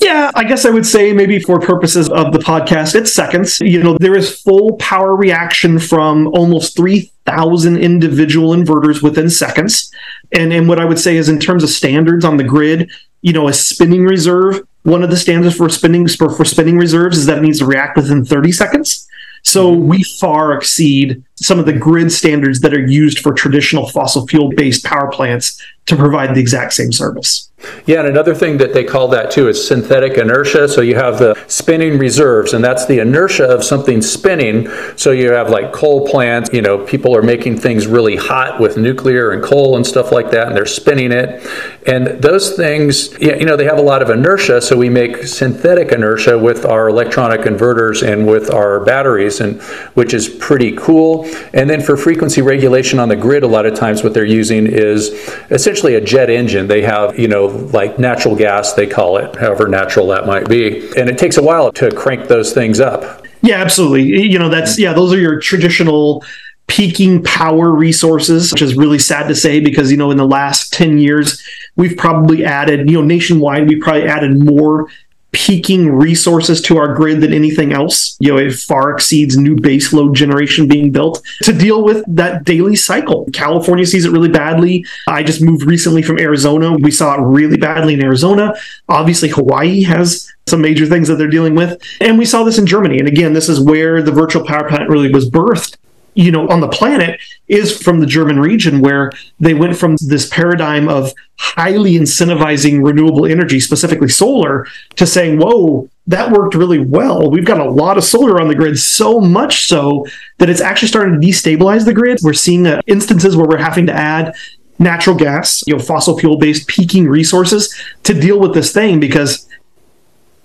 [0.02, 3.60] Yeah, I guess I would say maybe for purposes of the podcast, it's seconds.
[3.62, 9.92] You know, there is full power reaction from almost 3,000 individual inverters within seconds.
[10.32, 13.34] And, and what I would say is, in terms of standards on the grid, you
[13.34, 17.26] know, a spinning reserve, one of the standards for spinning for, for spinning reserves is
[17.26, 19.08] that it needs to react within 30 seconds.
[19.44, 19.88] So mm-hmm.
[19.88, 24.50] we far exceed some of the grid standards that are used for traditional fossil fuel
[24.50, 27.52] based power plants to provide the exact same service.
[27.86, 30.68] Yeah, and another thing that they call that too is synthetic inertia.
[30.68, 34.68] So you have the spinning reserves, and that's the inertia of something spinning.
[34.98, 38.78] So you have like coal plants, you know, people are making things really hot with
[38.78, 41.48] nuclear and coal and stuff like that, and they're spinning it.
[41.88, 44.62] And those things, you know, they have a lot of inertia.
[44.62, 49.62] So we make synthetic inertia with our electronic inverters and with our batteries, and
[49.94, 51.26] which is pretty cool.
[51.54, 54.68] And then for frequency regulation on the grid, a lot of times what they're using
[54.68, 55.10] is
[55.50, 56.68] essentially a jet engine.
[56.68, 60.88] They have, you know, like natural gas, they call it, however natural that might be.
[60.98, 63.26] And it takes a while to crank those things up.
[63.42, 64.04] Yeah, absolutely.
[64.24, 66.24] You know, that's, yeah, those are your traditional
[66.68, 70.74] peaking power resources, which is really sad to say because, you know, in the last
[70.74, 71.44] 10 years,
[71.76, 74.88] we've probably added, you know, nationwide, we've probably added more
[75.36, 78.16] peaking resources to our grid than anything else.
[78.22, 82.78] You know, it far exceeds new baseload generation being built to deal with that daily
[82.78, 83.28] cycle.
[83.34, 84.86] California sees it really badly.
[85.10, 86.78] I just moved recently from Arizona.
[86.78, 88.54] We saw it really badly in Arizona.
[88.88, 91.82] Obviously, Hawaii has some major things that they're dealing with.
[92.00, 93.00] And we saw this in Germany.
[93.00, 95.76] And again, this is where the virtual power plant really was birthed
[96.16, 100.28] you know on the planet is from the German region where they went from this
[100.30, 107.30] paradigm of highly incentivizing renewable energy specifically solar to saying whoa that worked really well
[107.30, 110.06] we've got a lot of solar on the grid so much so
[110.38, 113.86] that it's actually starting to destabilize the grid we're seeing uh, instances where we're having
[113.86, 114.34] to add
[114.80, 119.48] natural gas you know fossil fuel based peaking resources to deal with this thing because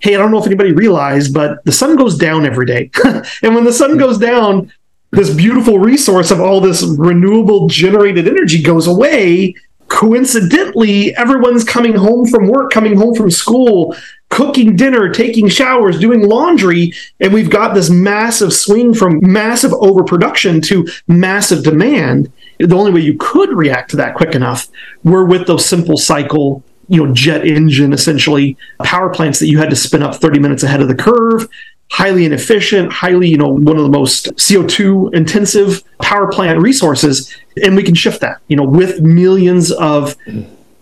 [0.01, 2.89] hey, I don't know if anybody realized, but the sun goes down every day.
[3.43, 4.73] and when the sun goes down,
[5.11, 9.55] this beautiful resource of all this renewable generated energy goes away.
[9.89, 13.93] Coincidentally everyone's coming home from work coming home from school
[14.29, 20.61] cooking dinner taking showers doing laundry and we've got this massive swing from massive overproduction
[20.61, 22.31] to massive demand.
[22.59, 24.69] The only way you could react to that quick enough
[25.03, 29.69] were with those simple cycle you know jet engine essentially power plants that you had
[29.69, 31.47] to spin up 30 minutes ahead of the curve
[31.91, 37.35] highly inefficient, highly, you know, one of the most CO2 intensive power plant resources.
[37.63, 40.15] And we can shift that, you know, with millions of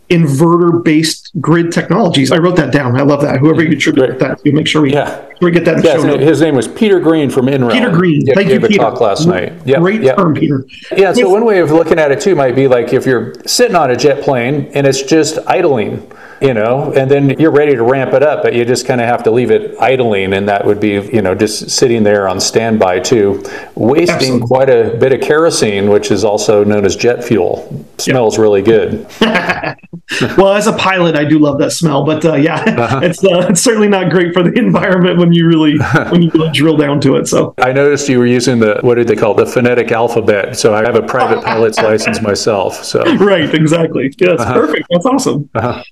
[0.10, 2.32] inverter based grid technologies.
[2.32, 2.95] I wrote that down.
[2.95, 3.39] I love that.
[3.39, 3.72] Whoever mm-hmm.
[3.72, 5.26] you attribute that to, make sure we, yeah.
[5.41, 5.84] we get that.
[5.84, 7.72] Yeah, his name was Peter Green from NREL.
[7.72, 8.26] Peter Green.
[8.28, 8.80] Thank gave you, Peter.
[8.80, 9.54] talk last night.
[9.65, 9.80] Yep.
[9.80, 10.15] Great yep.
[10.15, 10.65] term, Peter.
[10.95, 11.13] Yeah.
[11.13, 13.89] So one way of looking at it too might be like if you're sitting on
[13.89, 16.08] a jet plane and it's just idling
[16.41, 19.08] you know, and then you're ready to ramp it up, but you just kind of
[19.08, 22.39] have to leave it idling, and that would be, you know, just sitting there on
[22.39, 23.43] standby too,
[23.75, 24.47] wasting Absolutely.
[24.47, 27.86] quite a bit of kerosene, which is also known as jet fuel.
[27.97, 28.41] Smells yep.
[28.41, 29.08] really good.
[30.38, 33.02] well, as a pilot, I do love that smell, but uh, yeah, uh-huh.
[33.04, 35.78] it's uh, it's certainly not great for the environment when you really
[36.10, 37.28] when you really drill down to it.
[37.28, 39.45] So I noticed you were using the what did they call it?
[39.45, 40.58] the phonetic alphabet.
[40.58, 42.84] So I have a private pilot's license myself.
[42.84, 44.13] So right, exactly.
[44.17, 44.54] Yeah, that's uh-huh.
[44.54, 44.88] perfect.
[44.89, 45.49] That's awesome.
[45.56, 45.84] Uh-huh.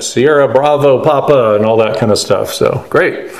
[0.00, 2.52] Sierra Bravo Papa and all that kind of stuff.
[2.52, 3.30] So great.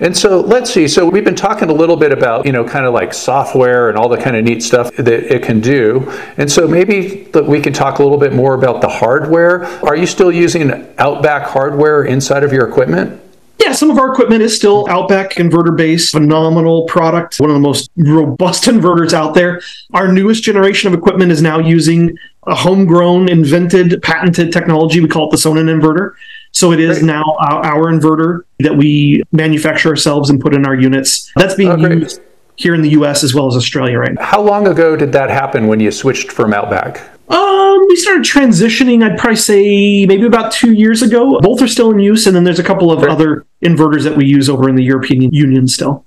[0.00, 0.88] And so let's see.
[0.88, 3.96] So we've been talking a little bit about, you know, kind of like software and
[3.96, 6.10] all the kind of neat stuff that it can do.
[6.36, 9.64] And so maybe that we can talk a little bit more about the hardware.
[9.84, 13.20] Are you still using Outback hardware inside of your equipment?
[13.60, 17.60] Yeah, some of our equipment is still Outback inverter based, phenomenal product, one of the
[17.60, 19.60] most robust inverters out there.
[19.92, 25.00] Our newest generation of equipment is now using a homegrown, invented, patented technology.
[25.00, 26.14] We call it the Sonnen inverter.
[26.52, 27.06] So it is great.
[27.06, 31.32] now our, our, inverter that we manufacture ourselves and put in our units.
[31.36, 32.20] That's being oh, used
[32.56, 34.24] here in the US as well as Australia right now.
[34.24, 37.00] How long ago did that happen when you switched from Outback?
[37.28, 41.40] Um, we started transitioning, I'd probably say maybe about two years ago.
[41.40, 44.26] Both are still in use, and then there's a couple of other inverters that we
[44.26, 46.03] use over in the European Union still.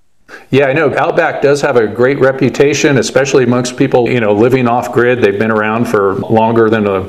[0.49, 4.67] Yeah, I know Outback does have a great reputation, especially amongst people, you know, living
[4.67, 5.21] off grid.
[5.21, 7.03] They've been around for longer than a,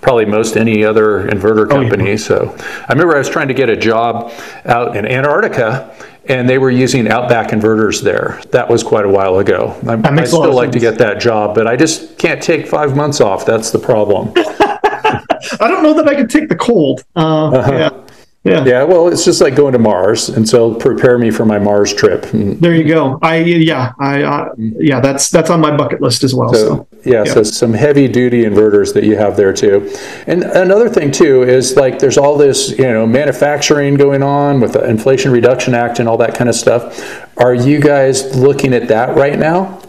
[0.00, 2.04] probably most any other inverter company.
[2.04, 2.16] Oh, yeah.
[2.16, 4.32] So I remember I was trying to get a job
[4.64, 5.94] out in Antarctica
[6.28, 8.40] and they were using Outback inverters there.
[8.50, 9.78] That was quite a while ago.
[9.86, 10.74] I, I still like sense.
[10.74, 13.46] to get that job, but I just can't take five months off.
[13.46, 14.32] That's the problem.
[14.36, 17.04] I don't know that I can take the cold.
[17.16, 17.72] Uh, uh-huh.
[17.72, 18.07] Yeah.
[18.48, 18.64] Yeah.
[18.64, 18.82] Yeah.
[18.84, 22.26] Well, it's just like going to Mars, and so prepare me for my Mars trip.
[22.32, 23.18] There you go.
[23.22, 23.92] I yeah.
[23.98, 25.00] I uh, yeah.
[25.00, 26.52] That's that's on my bucket list as well.
[26.52, 26.88] So, so.
[27.04, 29.90] Yeah, yeah, so some heavy duty inverters that you have there too.
[30.26, 34.72] And another thing too is like there's all this you know manufacturing going on with
[34.72, 37.26] the Inflation Reduction Act and all that kind of stuff.
[37.38, 39.80] Are you guys looking at that right now?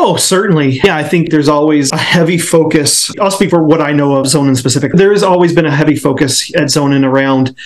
[0.00, 0.78] Oh, certainly.
[0.84, 3.12] Yeah, I think there's always a heavy focus.
[3.18, 4.92] I'll speak for what I know of Sonnen specific.
[4.92, 7.56] There has always been a heavy focus at Sonnen around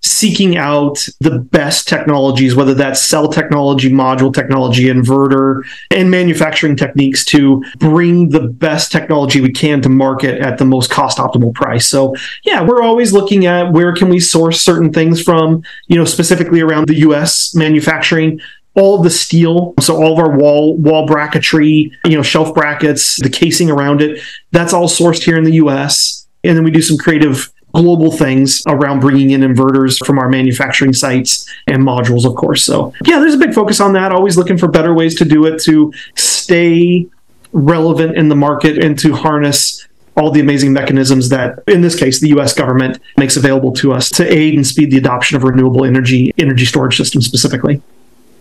[0.00, 7.26] seeking out the best technologies, whether that's cell technology, module technology, inverter, and manufacturing techniques
[7.26, 11.86] to bring the best technology we can to market at the most cost optimal price.
[11.86, 16.06] So yeah, we're always looking at where can we source certain things from, you know,
[16.06, 18.40] specifically around the US manufacturing
[18.74, 23.28] all the steel so all of our wall wall bracketry you know shelf brackets the
[23.28, 26.96] casing around it that's all sourced here in the us and then we do some
[26.96, 32.64] creative global things around bringing in inverters from our manufacturing sites and modules of course
[32.64, 35.46] so yeah there's a big focus on that always looking for better ways to do
[35.46, 37.06] it to stay
[37.52, 42.20] relevant in the market and to harness all the amazing mechanisms that, in this case,
[42.20, 42.52] the U.S.
[42.52, 46.66] government makes available to us to aid and speed the adoption of renewable energy energy
[46.66, 47.80] storage systems specifically.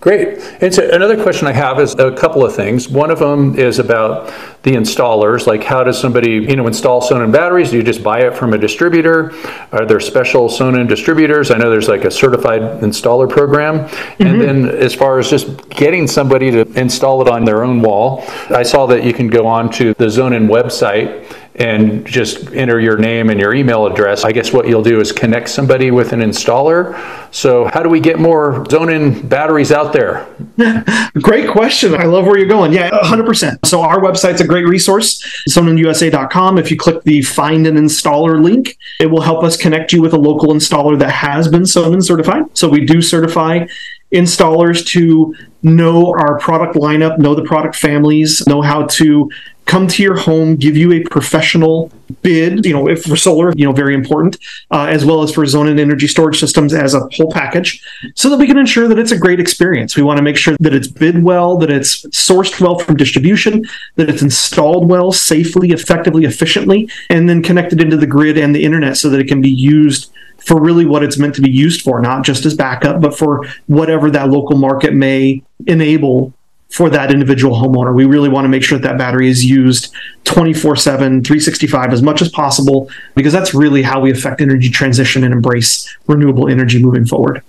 [0.02, 0.40] Great.
[0.62, 2.90] And so another question I have is a couple of things.
[2.90, 4.34] One of them is about
[4.64, 5.46] the installers.
[5.46, 7.70] Like, how does somebody, you know, install Sonnen batteries?
[7.70, 9.32] Do you just buy it from a distributor?
[9.72, 11.52] Are there special Sonnen distributors?
[11.52, 13.88] I know there's like a certified installer program.
[13.88, 14.24] Mm-hmm.
[14.24, 18.24] And then, as far as just getting somebody to install it on their own wall,
[18.50, 22.98] I saw that you can go on to the Sonnen website and just enter your
[22.98, 24.24] name and your email address.
[24.24, 26.98] I guess what you'll do is connect somebody with an installer.
[27.34, 30.28] So, how do we get more Sonnen batteries out there?
[31.22, 31.94] great question.
[31.94, 32.72] I love where you're going.
[32.72, 33.66] Yeah, 100%.
[33.66, 36.58] So, our website's a great resource, sonnenusa.com.
[36.58, 40.14] If you click the find an installer link, it will help us connect you with
[40.14, 42.46] a local installer that has been Sonnen certified.
[42.58, 43.66] So, we do certify
[44.12, 45.34] installers to
[45.64, 49.30] know our product lineup, know the product families, know how to
[49.66, 53.66] come to your home, give you a professional bid, you know, if for solar, you
[53.66, 54.38] know, very important,
[54.70, 57.82] uh, as well as for Sonnen energy storage systems as a whole package,
[58.16, 59.96] so that we can ensure that it's a great experience.
[59.96, 63.64] We want to make sure that it's bid well, that it's sourced well from distribution,
[63.96, 68.64] that it's installed well, safely, effectively, efficiently, and then connected into the grid and the
[68.64, 71.82] internet so that it can be used for really what it's meant to be used
[71.82, 76.34] for, not just as backup, but for whatever that local market may enable
[76.72, 77.94] for that individual homeowner.
[77.94, 82.02] We really want to make sure that that battery is used 24 7, 365 as
[82.02, 86.82] much as possible, because that's really how we affect energy transition and embrace renewable energy
[86.82, 87.44] moving forward.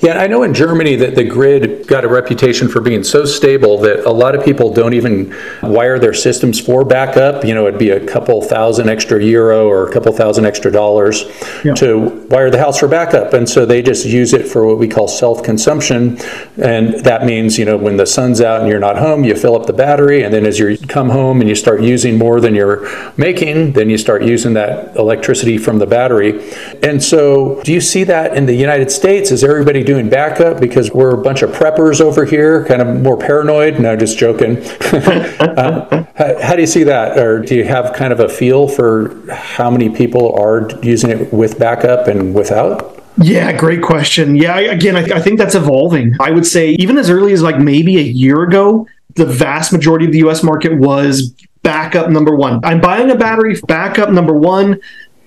[0.00, 3.78] Yeah, I know in Germany that the grid got a reputation for being so stable
[3.78, 7.42] that a lot of people don't even wire their systems for backup.
[7.44, 11.24] You know, it'd be a couple thousand extra euro or a couple thousand extra dollars
[11.64, 11.72] yeah.
[11.74, 13.32] to wire the house for backup.
[13.32, 16.18] And so they just use it for what we call self consumption.
[16.62, 19.56] And that means, you know, when the sun's out and you're not home, you fill
[19.56, 20.22] up the battery.
[20.22, 23.88] And then as you come home and you start using more than you're making, then
[23.88, 26.52] you start using that electricity from the battery.
[26.82, 29.30] And so do you see that in the United States?
[29.30, 33.16] Is everybody doing backup because we're a bunch of preppers over here, kind of more
[33.16, 33.78] paranoid.
[33.78, 34.58] No, just joking.
[34.82, 37.18] uh, how, how, do you see that?
[37.18, 41.32] Or do you have kind of a feel for how many people are using it
[41.32, 43.02] with backup and without?
[43.18, 44.34] Yeah, great question.
[44.34, 46.16] Yeah, again, I, I think that's evolving.
[46.20, 50.06] I would say even as early as like maybe a year ago, the vast majority
[50.06, 51.32] of the US market was
[51.62, 52.64] backup number one.
[52.64, 54.80] I'm buying a battery backup number one.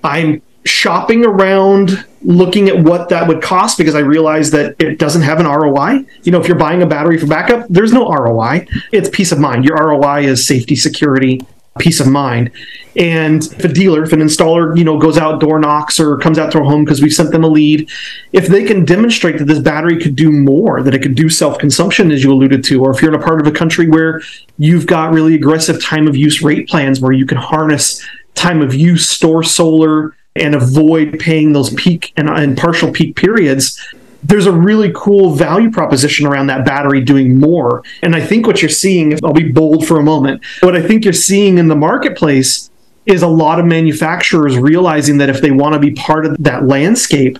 [0.03, 5.21] I'm shopping around looking at what that would cost because I realized that it doesn't
[5.21, 6.05] have an ROI.
[6.23, 8.67] You know, if you're buying a battery for backup, there's no ROI.
[8.91, 9.65] It's peace of mind.
[9.65, 11.41] Your ROI is safety, security,
[11.77, 12.51] peace of mind.
[12.95, 16.39] And if a dealer, if an installer, you know, goes out, door knocks, or comes
[16.39, 17.89] out to a home because we sent them a lead,
[18.33, 21.59] if they can demonstrate that this battery could do more, that it could do self
[21.59, 24.21] consumption, as you alluded to, or if you're in a part of a country where
[24.57, 28.03] you've got really aggressive time of use rate plans where you can harness
[28.33, 33.79] time of use, store solar, and avoid paying those peak and, and partial peak periods,
[34.23, 37.83] there's a really cool value proposition around that battery doing more.
[38.01, 41.03] And I think what you're seeing, I'll be bold for a moment, what I think
[41.03, 42.69] you're seeing in the marketplace
[43.05, 46.67] is a lot of manufacturers realizing that if they want to be part of that
[46.67, 47.39] landscape,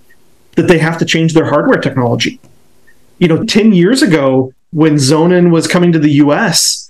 [0.56, 2.40] that they have to change their hardware technology.
[3.20, 6.87] You know, 10 years ago, when Sonnen was coming to the US,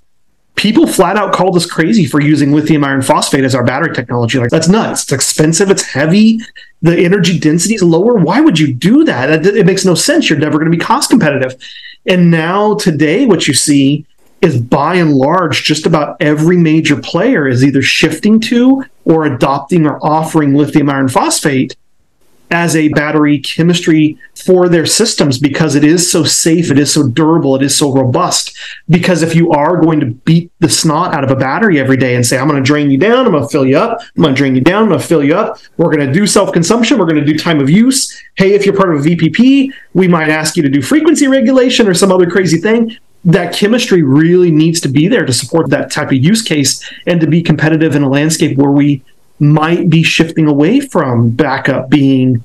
[0.57, 4.39] people flat out called us crazy for using lithium iron phosphate as our battery technology.
[4.39, 5.03] Like that's nuts.
[5.03, 5.69] It's expensive.
[5.71, 6.39] It's heavy.
[6.81, 8.15] The energy density is lower.
[8.15, 9.45] Why would you do that?
[9.45, 10.29] It makes no sense.
[10.29, 11.55] You're never going to be cost competitive.
[12.05, 14.05] And now today, what you see
[14.41, 19.87] is by and large, just about every major player is either shifting to or adopting
[19.87, 21.75] or offering lithium iron phosphate
[22.51, 27.07] as a battery chemistry for their systems because it is so safe, it is so
[27.07, 28.57] durable, it is so robust.
[28.89, 32.15] Because if you are going to beat the snot out of a battery every day
[32.15, 34.23] and say, I'm going to drain you down, I'm going to fill you up, I'm
[34.23, 36.25] going to drain you down, I'm going to fill you up, we're going to do
[36.25, 38.17] self consumption, we're going to do time of use.
[38.35, 41.87] Hey, if you're part of a VPP, we might ask you to do frequency regulation
[41.87, 42.95] or some other crazy thing.
[43.25, 47.19] That chemistry really needs to be there to support that type of use case and
[47.19, 49.03] to be competitive in a landscape where we
[49.39, 52.43] might be shifting away from backup being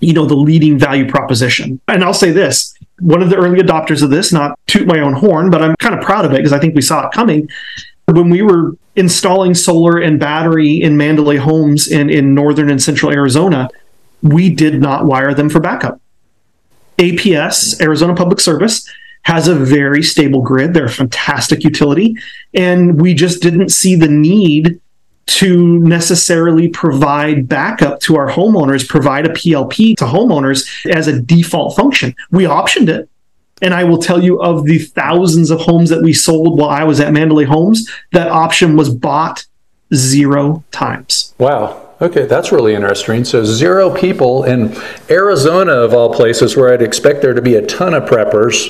[0.00, 1.80] you know the leading value proposition.
[1.88, 5.12] And i'll say this one of the early adopters of this not toot my own
[5.12, 7.48] horn but i'm kind of proud of it because i think we saw it coming.
[8.06, 13.12] When we were installing solar and battery in mandalay homes in, in northern and central
[13.12, 13.68] arizona
[14.22, 16.00] we did not wire them for backup.
[16.98, 18.88] Aps arizona public service
[19.26, 20.72] has a very stable grid.
[20.72, 22.14] They're a fantastic utility.
[22.54, 24.80] And we just didn't see the need
[25.26, 31.76] to necessarily provide backup to our homeowners, provide a PLP to homeowners as a default
[31.76, 32.14] function.
[32.30, 33.08] We optioned it.
[33.62, 36.84] And I will tell you of the thousands of homes that we sold while I
[36.84, 39.46] was at Mandalay Homes, that option was bought
[39.94, 41.34] zero times.
[41.38, 41.82] Wow.
[42.02, 43.24] Okay, that's really interesting.
[43.24, 44.76] So, zero people in
[45.08, 48.68] Arizona, of all places, where I'd expect there to be a ton of preppers,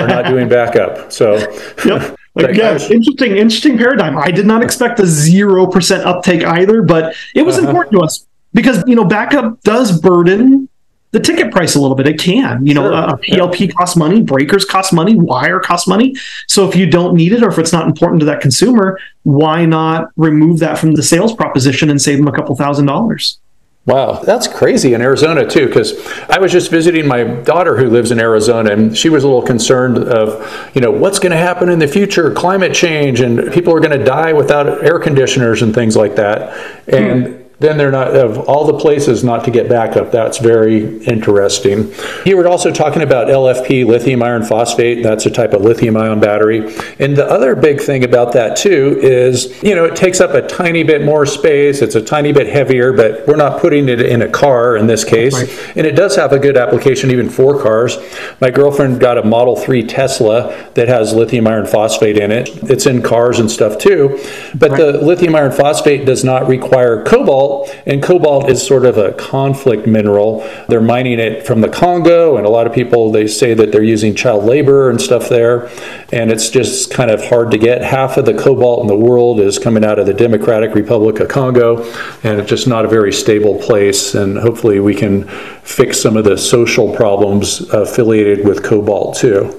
[0.00, 1.10] are not doing backup.
[1.10, 1.38] So,
[1.84, 2.16] yep.
[2.34, 4.16] Like, yeah, interesting, interesting paradigm.
[4.16, 7.68] I did not expect a zero percent uptake either, but it was uh-huh.
[7.68, 10.68] important to us because you know backup does burden
[11.12, 12.06] the ticket price a little bit.
[12.06, 12.92] It can, you know, sure.
[12.92, 13.72] a PLP yeah.
[13.72, 16.14] costs money, breakers cost money, wire costs money.
[16.46, 19.64] So if you don't need it or if it's not important to that consumer, why
[19.64, 23.40] not remove that from the sales proposition and save them a couple thousand dollars?
[23.86, 25.66] Wow, that's crazy in Arizona too.
[25.66, 29.26] Because I was just visiting my daughter who lives in Arizona, and she was a
[29.26, 33.52] little concerned of, you know, what's going to happen in the future, climate change, and
[33.52, 36.56] people are going to die without air conditioners and things like that.
[36.88, 40.10] And hmm then they're not of all the places not to get backup.
[40.10, 41.92] That's very interesting.
[42.24, 45.02] You were also talking about LFP, lithium iron phosphate.
[45.02, 46.74] That's a type of lithium ion battery.
[46.98, 50.46] And the other big thing about that too is, you know, it takes up a
[50.46, 51.82] tiny bit more space.
[51.82, 55.04] It's a tiny bit heavier, but we're not putting it in a car in this
[55.04, 55.34] case.
[55.34, 55.76] Right.
[55.76, 57.98] And it does have a good application even for cars.
[58.40, 62.48] My girlfriend got a Model 3 Tesla that has lithium iron phosphate in it.
[62.70, 64.18] It's in cars and stuff too.
[64.54, 64.78] But right.
[64.78, 69.12] the lithium iron phosphate does not require cobalt cobalt, and cobalt is sort of a
[69.12, 70.40] conflict mineral.
[70.68, 73.82] They're mining it from the Congo, and a lot of people they say that they're
[73.82, 75.68] using child labor and stuff there,
[76.12, 77.82] and it's just kind of hard to get.
[77.82, 81.28] Half of the cobalt in the world is coming out of the Democratic Republic of
[81.28, 81.82] Congo,
[82.22, 84.14] and it's just not a very stable place.
[84.14, 85.24] And hopefully, we can
[85.62, 89.56] fix some of the social problems affiliated with cobalt too.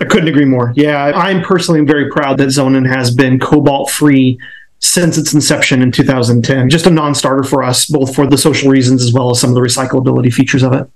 [0.00, 0.72] I couldn't agree more.
[0.76, 4.38] Yeah, I'm personally very proud that Sonnen has been cobalt free
[4.80, 6.68] since its inception in 2010.
[6.68, 9.50] Just a non starter for us, both for the social reasons as well as some
[9.50, 10.88] of the recyclability features of it.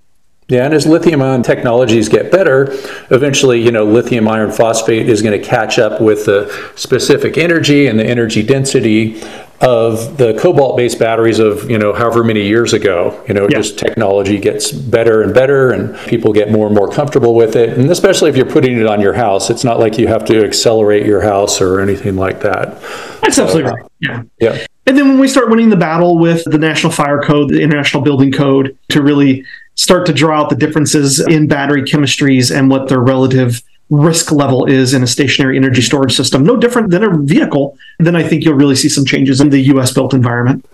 [0.49, 2.68] Yeah, and as lithium ion technologies get better,
[3.11, 7.86] eventually, you know, lithium iron phosphate is going to catch up with the specific energy
[7.86, 9.22] and the energy density
[9.61, 13.24] of the cobalt based batteries of you know however many years ago.
[13.26, 13.57] You know yeah.
[13.57, 17.78] just technology gets better and better and people get more and more comfortable with it.
[17.78, 20.45] And especially if you're putting it on your house it's not like you have to
[20.45, 22.80] accelerate your house or anything like that.
[23.22, 23.84] That's so, absolutely right.
[24.01, 24.22] Yeah.
[24.40, 24.66] yeah.
[24.86, 28.03] And then when we start winning the battle with the national fire code the international
[28.03, 32.88] building code to really start to draw out the differences in battery chemistries and what
[32.88, 37.18] their relative risk level is in a stationary energy storage system, no different than a
[37.18, 40.64] vehicle, then I think you'll really see some changes in the US built environment.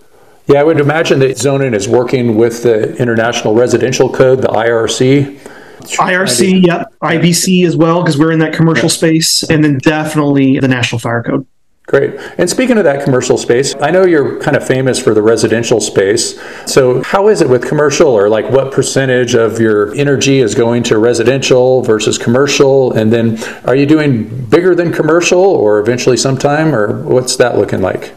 [0.47, 5.39] Yeah, I would imagine that Sonnen is working with the International Residential Code, the IRC.
[5.81, 6.93] IRC, yep.
[7.01, 11.23] IBC as well, because we're in that commercial space, and then definitely the National Fire
[11.23, 11.45] Code.
[11.91, 12.15] Great.
[12.37, 15.81] And speaking of that commercial space, I know you're kind of famous for the residential
[15.81, 16.39] space.
[16.65, 20.83] So, how is it with commercial, or like what percentage of your energy is going
[20.83, 22.93] to residential versus commercial?
[22.93, 27.81] And then, are you doing bigger than commercial, or eventually sometime, or what's that looking
[27.81, 28.13] like?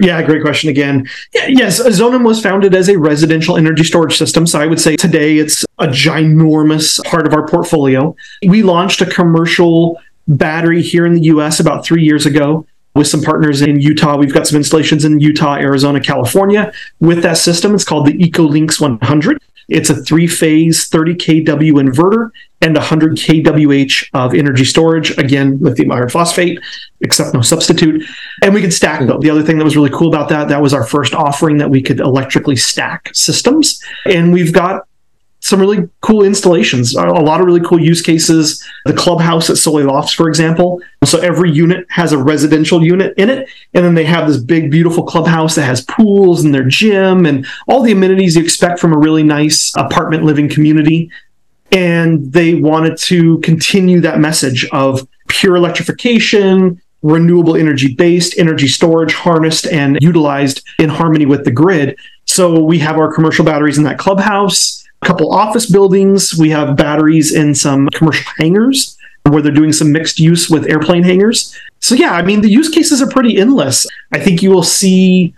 [0.00, 1.08] Yeah, great question again.
[1.32, 4.48] Yes, Sonnen was founded as a residential energy storage system.
[4.48, 8.16] So I would say today it's a ginormous part of our portfolio.
[8.48, 13.22] We launched a commercial battery here in the US about three years ago with some
[13.22, 14.16] partners in Utah.
[14.16, 17.74] We've got some installations in Utah, Arizona, California with that system.
[17.74, 19.42] It's called the EcoLinx 100.
[19.68, 22.30] It's a three phase 30 kW inverter
[22.60, 25.16] and 100 kWh of energy storage.
[25.16, 26.58] Again, lithium iron phosphate,
[27.00, 28.04] except no substitute.
[28.42, 29.18] And we could stack though.
[29.18, 31.70] The other thing that was really cool about that, that was our first offering that
[31.70, 33.80] we could electrically stack systems.
[34.04, 34.88] And we've got
[35.40, 38.62] some really cool installations, a lot of really cool use cases.
[38.84, 40.80] The clubhouse at Soleil Lofts, for example.
[41.04, 43.48] So every unit has a residential unit in it.
[43.72, 47.46] And then they have this big, beautiful clubhouse that has pools and their gym and
[47.66, 51.10] all the amenities you expect from a really nice apartment living community.
[51.72, 59.14] And they wanted to continue that message of pure electrification, renewable energy based energy storage
[59.14, 61.98] harnessed and utilized in harmony with the grid.
[62.26, 66.34] So we have our commercial batteries in that clubhouse couple office buildings.
[66.38, 71.02] We have batteries in some commercial hangars where they're doing some mixed use with airplane
[71.02, 71.56] hangars.
[71.80, 73.86] So, yeah, I mean, the use cases are pretty endless.
[74.12, 75.34] I think you will see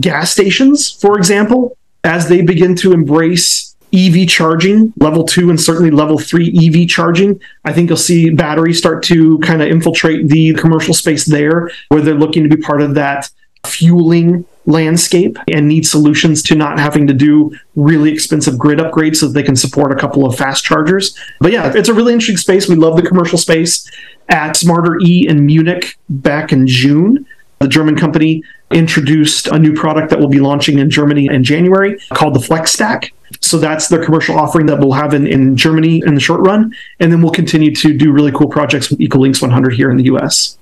[0.00, 5.90] gas stations, for example, as they begin to embrace EV charging, level two and certainly
[5.90, 7.40] level three EV charging.
[7.64, 12.00] I think you'll see batteries start to kind of infiltrate the commercial space there, where
[12.00, 13.30] they're looking to be part of that
[13.66, 19.26] fueling landscape and need solutions to not having to do really expensive grid upgrades so
[19.26, 21.16] that they can support a couple of fast chargers.
[21.40, 22.68] But yeah, it's a really interesting space.
[22.68, 23.90] We love the commercial space.
[24.28, 27.26] At Smarter E in Munich back in June,
[27.58, 28.42] the German company
[28.72, 32.72] introduced a new product that will be launching in Germany in January called the Flex
[32.72, 33.12] Stack.
[33.40, 36.74] So that's their commercial offering that we'll have in, in Germany in the short run.
[37.00, 40.04] And then we'll continue to do really cool projects with EcoLinx 100 here in the
[40.04, 40.58] US.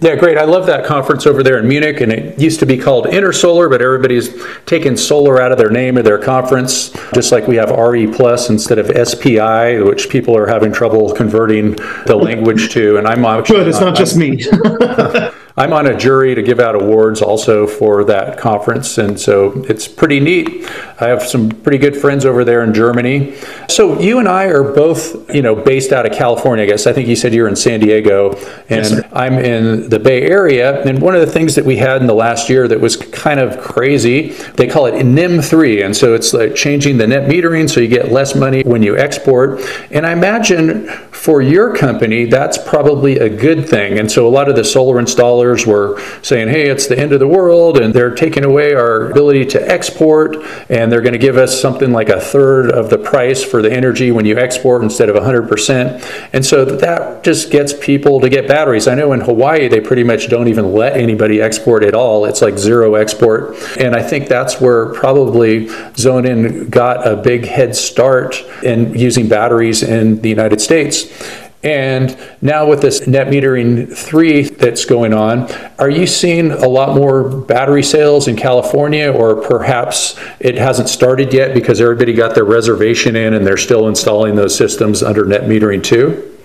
[0.00, 0.38] Yeah, great.
[0.38, 3.68] I love that conference over there in Munich, and it used to be called Intersolar,
[3.68, 4.30] but everybody's
[4.64, 8.48] taken solar out of their name of their conference, just like we have RE Plus
[8.48, 11.72] instead of SPI, which people are having trouble converting
[12.06, 12.96] the language to.
[12.96, 13.68] And I'm good.
[13.68, 14.42] It's not just me.
[15.60, 19.86] I'm on a jury to give out awards also for that conference, and so it's
[19.86, 20.66] pretty neat.
[20.98, 23.36] I have some pretty good friends over there in Germany.
[23.68, 26.64] So you and I are both, you know, based out of California.
[26.64, 28.36] I guess I think you said you're in San Diego,
[28.70, 30.82] and yes, I'm in the Bay Area.
[30.82, 33.38] And one of the things that we had in the last year that was kind
[33.38, 37.68] of crazy, they call it NEM three, and so it's like changing the net metering
[37.68, 39.60] so you get less money when you export.
[39.90, 43.98] And I imagine for your company that's probably a good thing.
[43.98, 47.20] And so a lot of the solar installers were saying, hey, it's the end of
[47.20, 50.36] the world, and they're taking away our ability to export,
[50.68, 53.72] and they're going to give us something like a third of the price for the
[53.72, 56.30] energy when you export instead of 100%.
[56.32, 58.88] And so that just gets people to get batteries.
[58.88, 62.24] I know in Hawaii, they pretty much don't even let anybody export at all.
[62.24, 63.56] It's like zero export.
[63.78, 69.82] And I think that's where probably Sonnen got a big head start in using batteries
[69.82, 71.49] in the United States.
[71.62, 76.96] And now with this net metering 3 that's going on, are you seeing a lot
[76.96, 82.44] more battery sales in California or perhaps it hasn't started yet because everybody got their
[82.44, 86.38] reservation in and they're still installing those systems under net metering 2?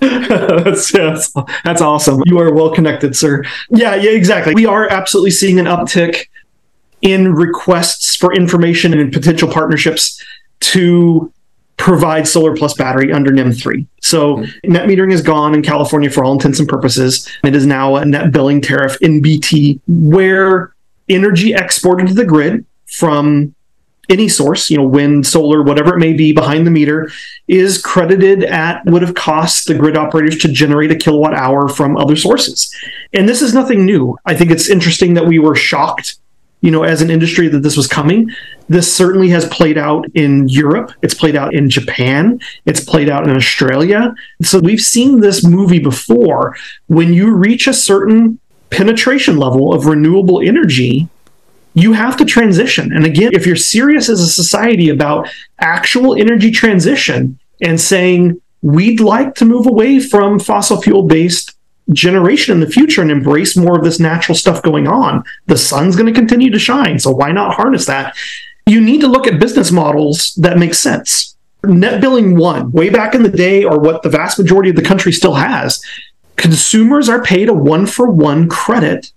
[0.00, 1.32] that's, that's,
[1.64, 2.22] that's awesome.
[2.26, 3.42] You are well connected, sir.
[3.70, 4.54] Yeah, yeah, exactly.
[4.54, 6.26] We are absolutely seeing an uptick
[7.02, 10.24] in requests for information and potential partnerships
[10.60, 11.32] to
[11.78, 13.86] provide solar plus battery under NEM 3.
[14.02, 14.72] So mm-hmm.
[14.72, 17.26] net metering is gone in California for all intents and purposes.
[17.44, 20.74] It is now a net billing tariff NBT where
[21.08, 23.54] energy exported to the grid from
[24.08, 27.10] any source, you know, wind, solar, whatever it may be behind the meter,
[27.46, 31.96] is credited at would have cost the grid operators to generate a kilowatt hour from
[31.96, 32.74] other sources.
[33.12, 34.16] And this is nothing new.
[34.24, 36.18] I think it's interesting that we were shocked
[36.60, 38.30] you know, as an industry that this was coming.
[38.68, 40.92] This certainly has played out in Europe.
[41.02, 42.40] It's played out in Japan.
[42.66, 44.14] It's played out in Australia.
[44.42, 46.56] So we've seen this movie before.
[46.88, 48.38] When you reach a certain
[48.70, 51.08] penetration level of renewable energy,
[51.74, 52.92] you have to transition.
[52.92, 55.28] And again, if you're serious as a society about
[55.60, 61.54] actual energy transition and saying, we'd like to move away from fossil fuel based
[61.92, 65.24] generation in the future and embrace more of this natural stuff going on.
[65.46, 68.16] The sun's going to continue to shine, so why not harness that?
[68.66, 71.36] You need to look at business models that make sense.
[71.64, 74.82] Net billing one, way back in the day, or what the vast majority of the
[74.82, 75.82] country still has,
[76.36, 79.10] consumers are paid a one for one credit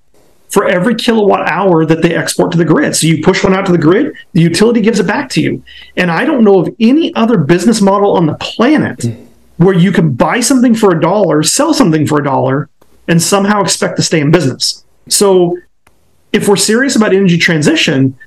[0.49, 2.95] for every kilowatt hour that they export to the grid.
[2.95, 5.63] So you push one out to the grid, the utility gives it back to you.
[5.95, 9.27] And I don't know of any other business model on the planet mm.
[9.61, 12.67] Where you can buy something for a dollar, sell something for a dollar,
[13.07, 14.83] and somehow expect to stay in business.
[15.07, 15.57] So
[16.33, 18.17] if we're serious about energy transition,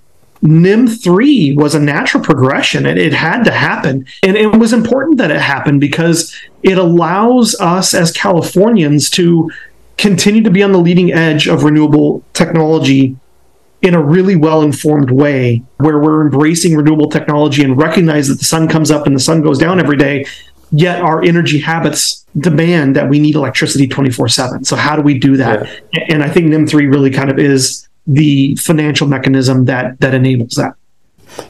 [0.43, 4.07] NEM 3 was a natural progression and it had to happen.
[4.23, 9.51] And it was important that it happened because it allows us as Californians to
[9.97, 13.17] continue to be on the leading edge of renewable technology
[13.81, 18.45] in a really well informed way where we're embracing renewable technology and recognize that the
[18.45, 20.25] sun comes up and the sun goes down every day
[20.73, 25.19] yet our energy habits demand that we need electricity 24 7 so how do we
[25.19, 25.69] do that?
[25.93, 26.05] Yeah.
[26.09, 30.55] and i think nem 3 really kind of is the financial mechanism that that enables
[30.55, 30.75] that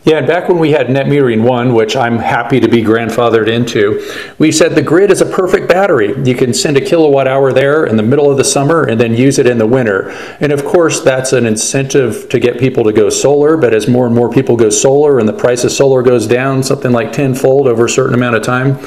[0.04, 3.48] yeah, and back when we had net metering one, which I'm happy to be grandfathered
[3.48, 4.06] into,
[4.38, 6.14] we said the grid is a perfect battery.
[6.24, 9.14] You can send a kilowatt hour there in the middle of the summer and then
[9.14, 10.10] use it in the winter.
[10.40, 13.56] And of course, that's an incentive to get people to go solar.
[13.56, 16.62] But as more and more people go solar and the price of solar goes down
[16.62, 18.78] something like tenfold over a certain amount of time,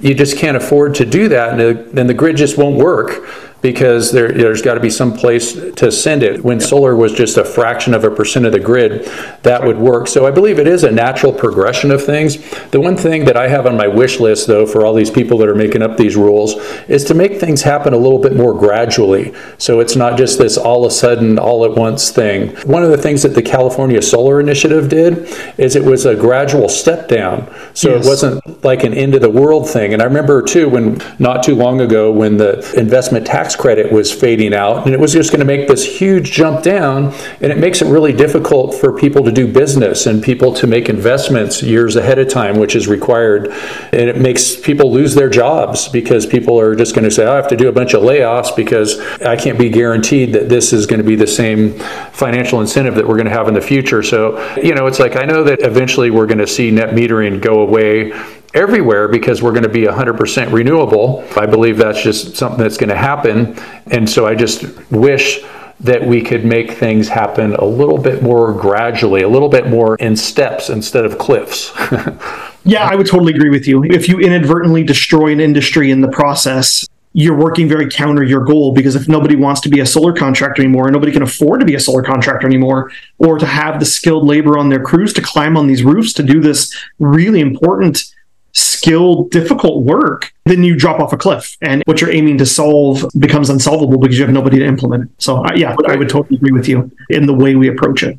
[0.00, 1.58] you just can't afford to do that.
[1.58, 5.54] And then the grid just won't work because there, has got to be some place
[5.54, 6.44] to send it.
[6.44, 9.06] When solar was just a fraction of a percent of the grid,
[9.42, 10.06] that would work.
[10.06, 12.36] So I believe it is a natural progression of things.
[12.72, 15.38] The one thing that I have on my wish list, though, for all these people
[15.38, 16.56] that are making up these rules,
[16.88, 19.32] is to make things happen a little bit more gradually.
[19.56, 22.54] So it's not just this all of a sudden, all at once thing.
[22.66, 26.68] One of the things that the California Solar Initiative did is it was a gradual
[26.68, 27.50] step down.
[27.72, 28.04] So yes.
[28.04, 29.94] it wasn't like an end of the world thing.
[29.94, 34.12] And I remember, too, when not too long ago, when the investment tax credit was
[34.12, 37.58] fading out, and it was just going to make this huge jump down, and it
[37.58, 41.96] makes it really difficult for people to do business and people to make investments years
[41.96, 43.48] ahead of time, which is required,
[43.92, 47.36] and it makes people lose their jobs because people are just going to say, I
[47.36, 50.86] have to do a bunch of layoffs because I can't be guaranteed that this is
[50.86, 51.78] going to be the same
[52.12, 54.02] financial incentive that we're going to have in the future.
[54.02, 57.40] So, you know, it's like I know that eventually we're going to see net metering
[57.40, 58.12] go away
[58.54, 61.24] everywhere because we're going to be 100% renewable.
[61.36, 63.58] I believe that's just something that's going to happen.
[63.90, 65.40] And so I just wish
[65.80, 69.96] that we could make things happen a little bit more gradually, a little bit more
[69.96, 71.72] in steps instead of cliffs.
[72.64, 73.82] yeah, I would totally agree with you.
[73.84, 78.72] If you inadvertently destroy an industry in the process, you're working very counter your goal
[78.72, 81.74] because if nobody wants to be a solar contractor anymore, nobody can afford to be
[81.74, 85.56] a solar contractor anymore, or to have the skilled labor on their crews to climb
[85.56, 88.13] on these roofs to do this really important
[88.54, 93.04] skilled, difficult work, then you drop off a cliff and what you're aiming to solve
[93.18, 95.10] becomes unsolvable because you have nobody to implement it.
[95.18, 98.18] So, yeah, I would totally agree with you in the way we approach it.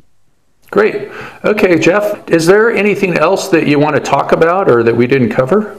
[0.70, 1.10] Great.
[1.44, 5.06] Okay, Geoff, is there anything else that you want to talk about or that we
[5.06, 5.78] didn't cover?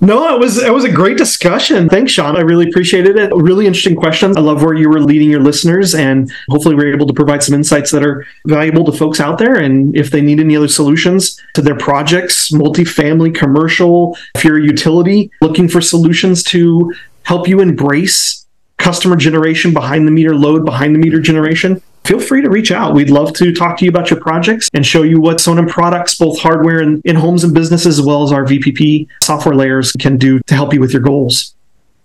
[0.00, 1.88] No, it was it was a great discussion.
[1.88, 2.36] Thanks, Sean.
[2.36, 3.32] I really appreciated it.
[3.34, 4.36] Really interesting questions.
[4.36, 7.54] I love where you were leading your listeners, and hopefully, we're able to provide some
[7.54, 9.54] insights that are valuable to folks out there.
[9.54, 14.62] And if they need any other solutions to their projects, multifamily, commercial, if you're a
[14.62, 16.92] utility looking for solutions to
[17.22, 22.42] help you embrace customer generation behind the meter load, behind the meter generation, feel free
[22.42, 22.94] to reach out.
[22.94, 26.14] We'd love to talk to you about your projects and show you what Sonnen products,
[26.14, 30.16] both hardware and in homes and businesses, as well as our VPP software layers can
[30.16, 31.54] do to help you with your goals.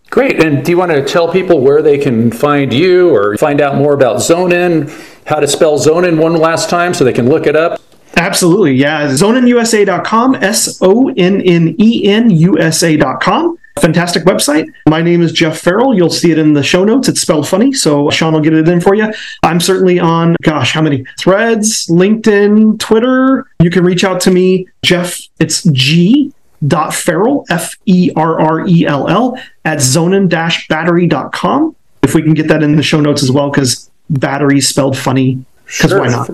[0.10, 0.44] Great.
[0.44, 3.76] And do you want to tell people where they can find you or find out
[3.76, 4.90] more about Sonnen,
[5.26, 7.80] how to spell Sonnen one last time so they can look it up?
[8.18, 8.74] Absolutely.
[8.74, 9.08] Yeah.
[9.08, 13.58] Sonnenusa.com, S O N N E N U S A.com.
[13.80, 14.68] Fantastic website.
[14.88, 15.96] My name is Geoff Ferrell.
[15.96, 17.08] You'll see it in the show notes.
[17.08, 19.14] It's spelled funny, so Sean will get it in for you.
[19.44, 21.06] I'm certainly on, gosh, how many?
[21.20, 23.48] Threads, LinkedIn, Twitter.
[23.60, 25.20] You can reach out to me, Jeff.
[25.40, 26.34] It's G
[26.68, 31.76] dot Ferrell, F E R R E L L, at sonnen battery.com.
[32.04, 35.44] If we can get that in the show notes as well, because battery spelled funny
[35.72, 36.00] because sure.
[36.00, 36.28] why not?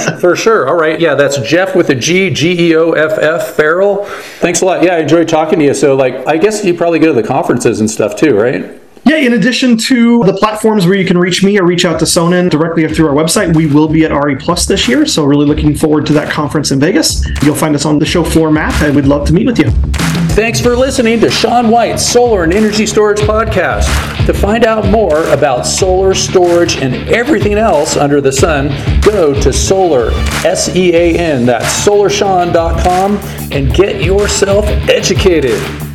[0.00, 0.68] for, for, sure.
[0.68, 1.00] All right.
[1.00, 4.04] Yeah, that's Geoff with a G, G E O F F, Ferrell.
[4.40, 4.82] Thanks a lot.
[4.82, 5.74] Yeah, I enjoyed talking to you.
[5.74, 8.80] So, like, I guess you probably go to the conferences and stuff too, right?
[9.06, 12.04] Yeah, in addition to the platforms where you can reach me or reach out to
[12.04, 15.06] Sonnen directly through our website, we will be at RE Plus this year.
[15.06, 17.24] So, really looking forward to that conference in Vegas.
[17.42, 19.70] You'll find us on the show floor map, and we'd love to meet with you.
[20.40, 23.84] Thanks for listening to Sean White's Solar and Energy Storage Podcast.
[24.24, 28.68] To find out more about solar storage and everything else under the sun,
[29.02, 30.12] go to solar,
[30.42, 33.18] S E A N, that's solarsean.com,
[33.52, 35.89] and get yourself educated.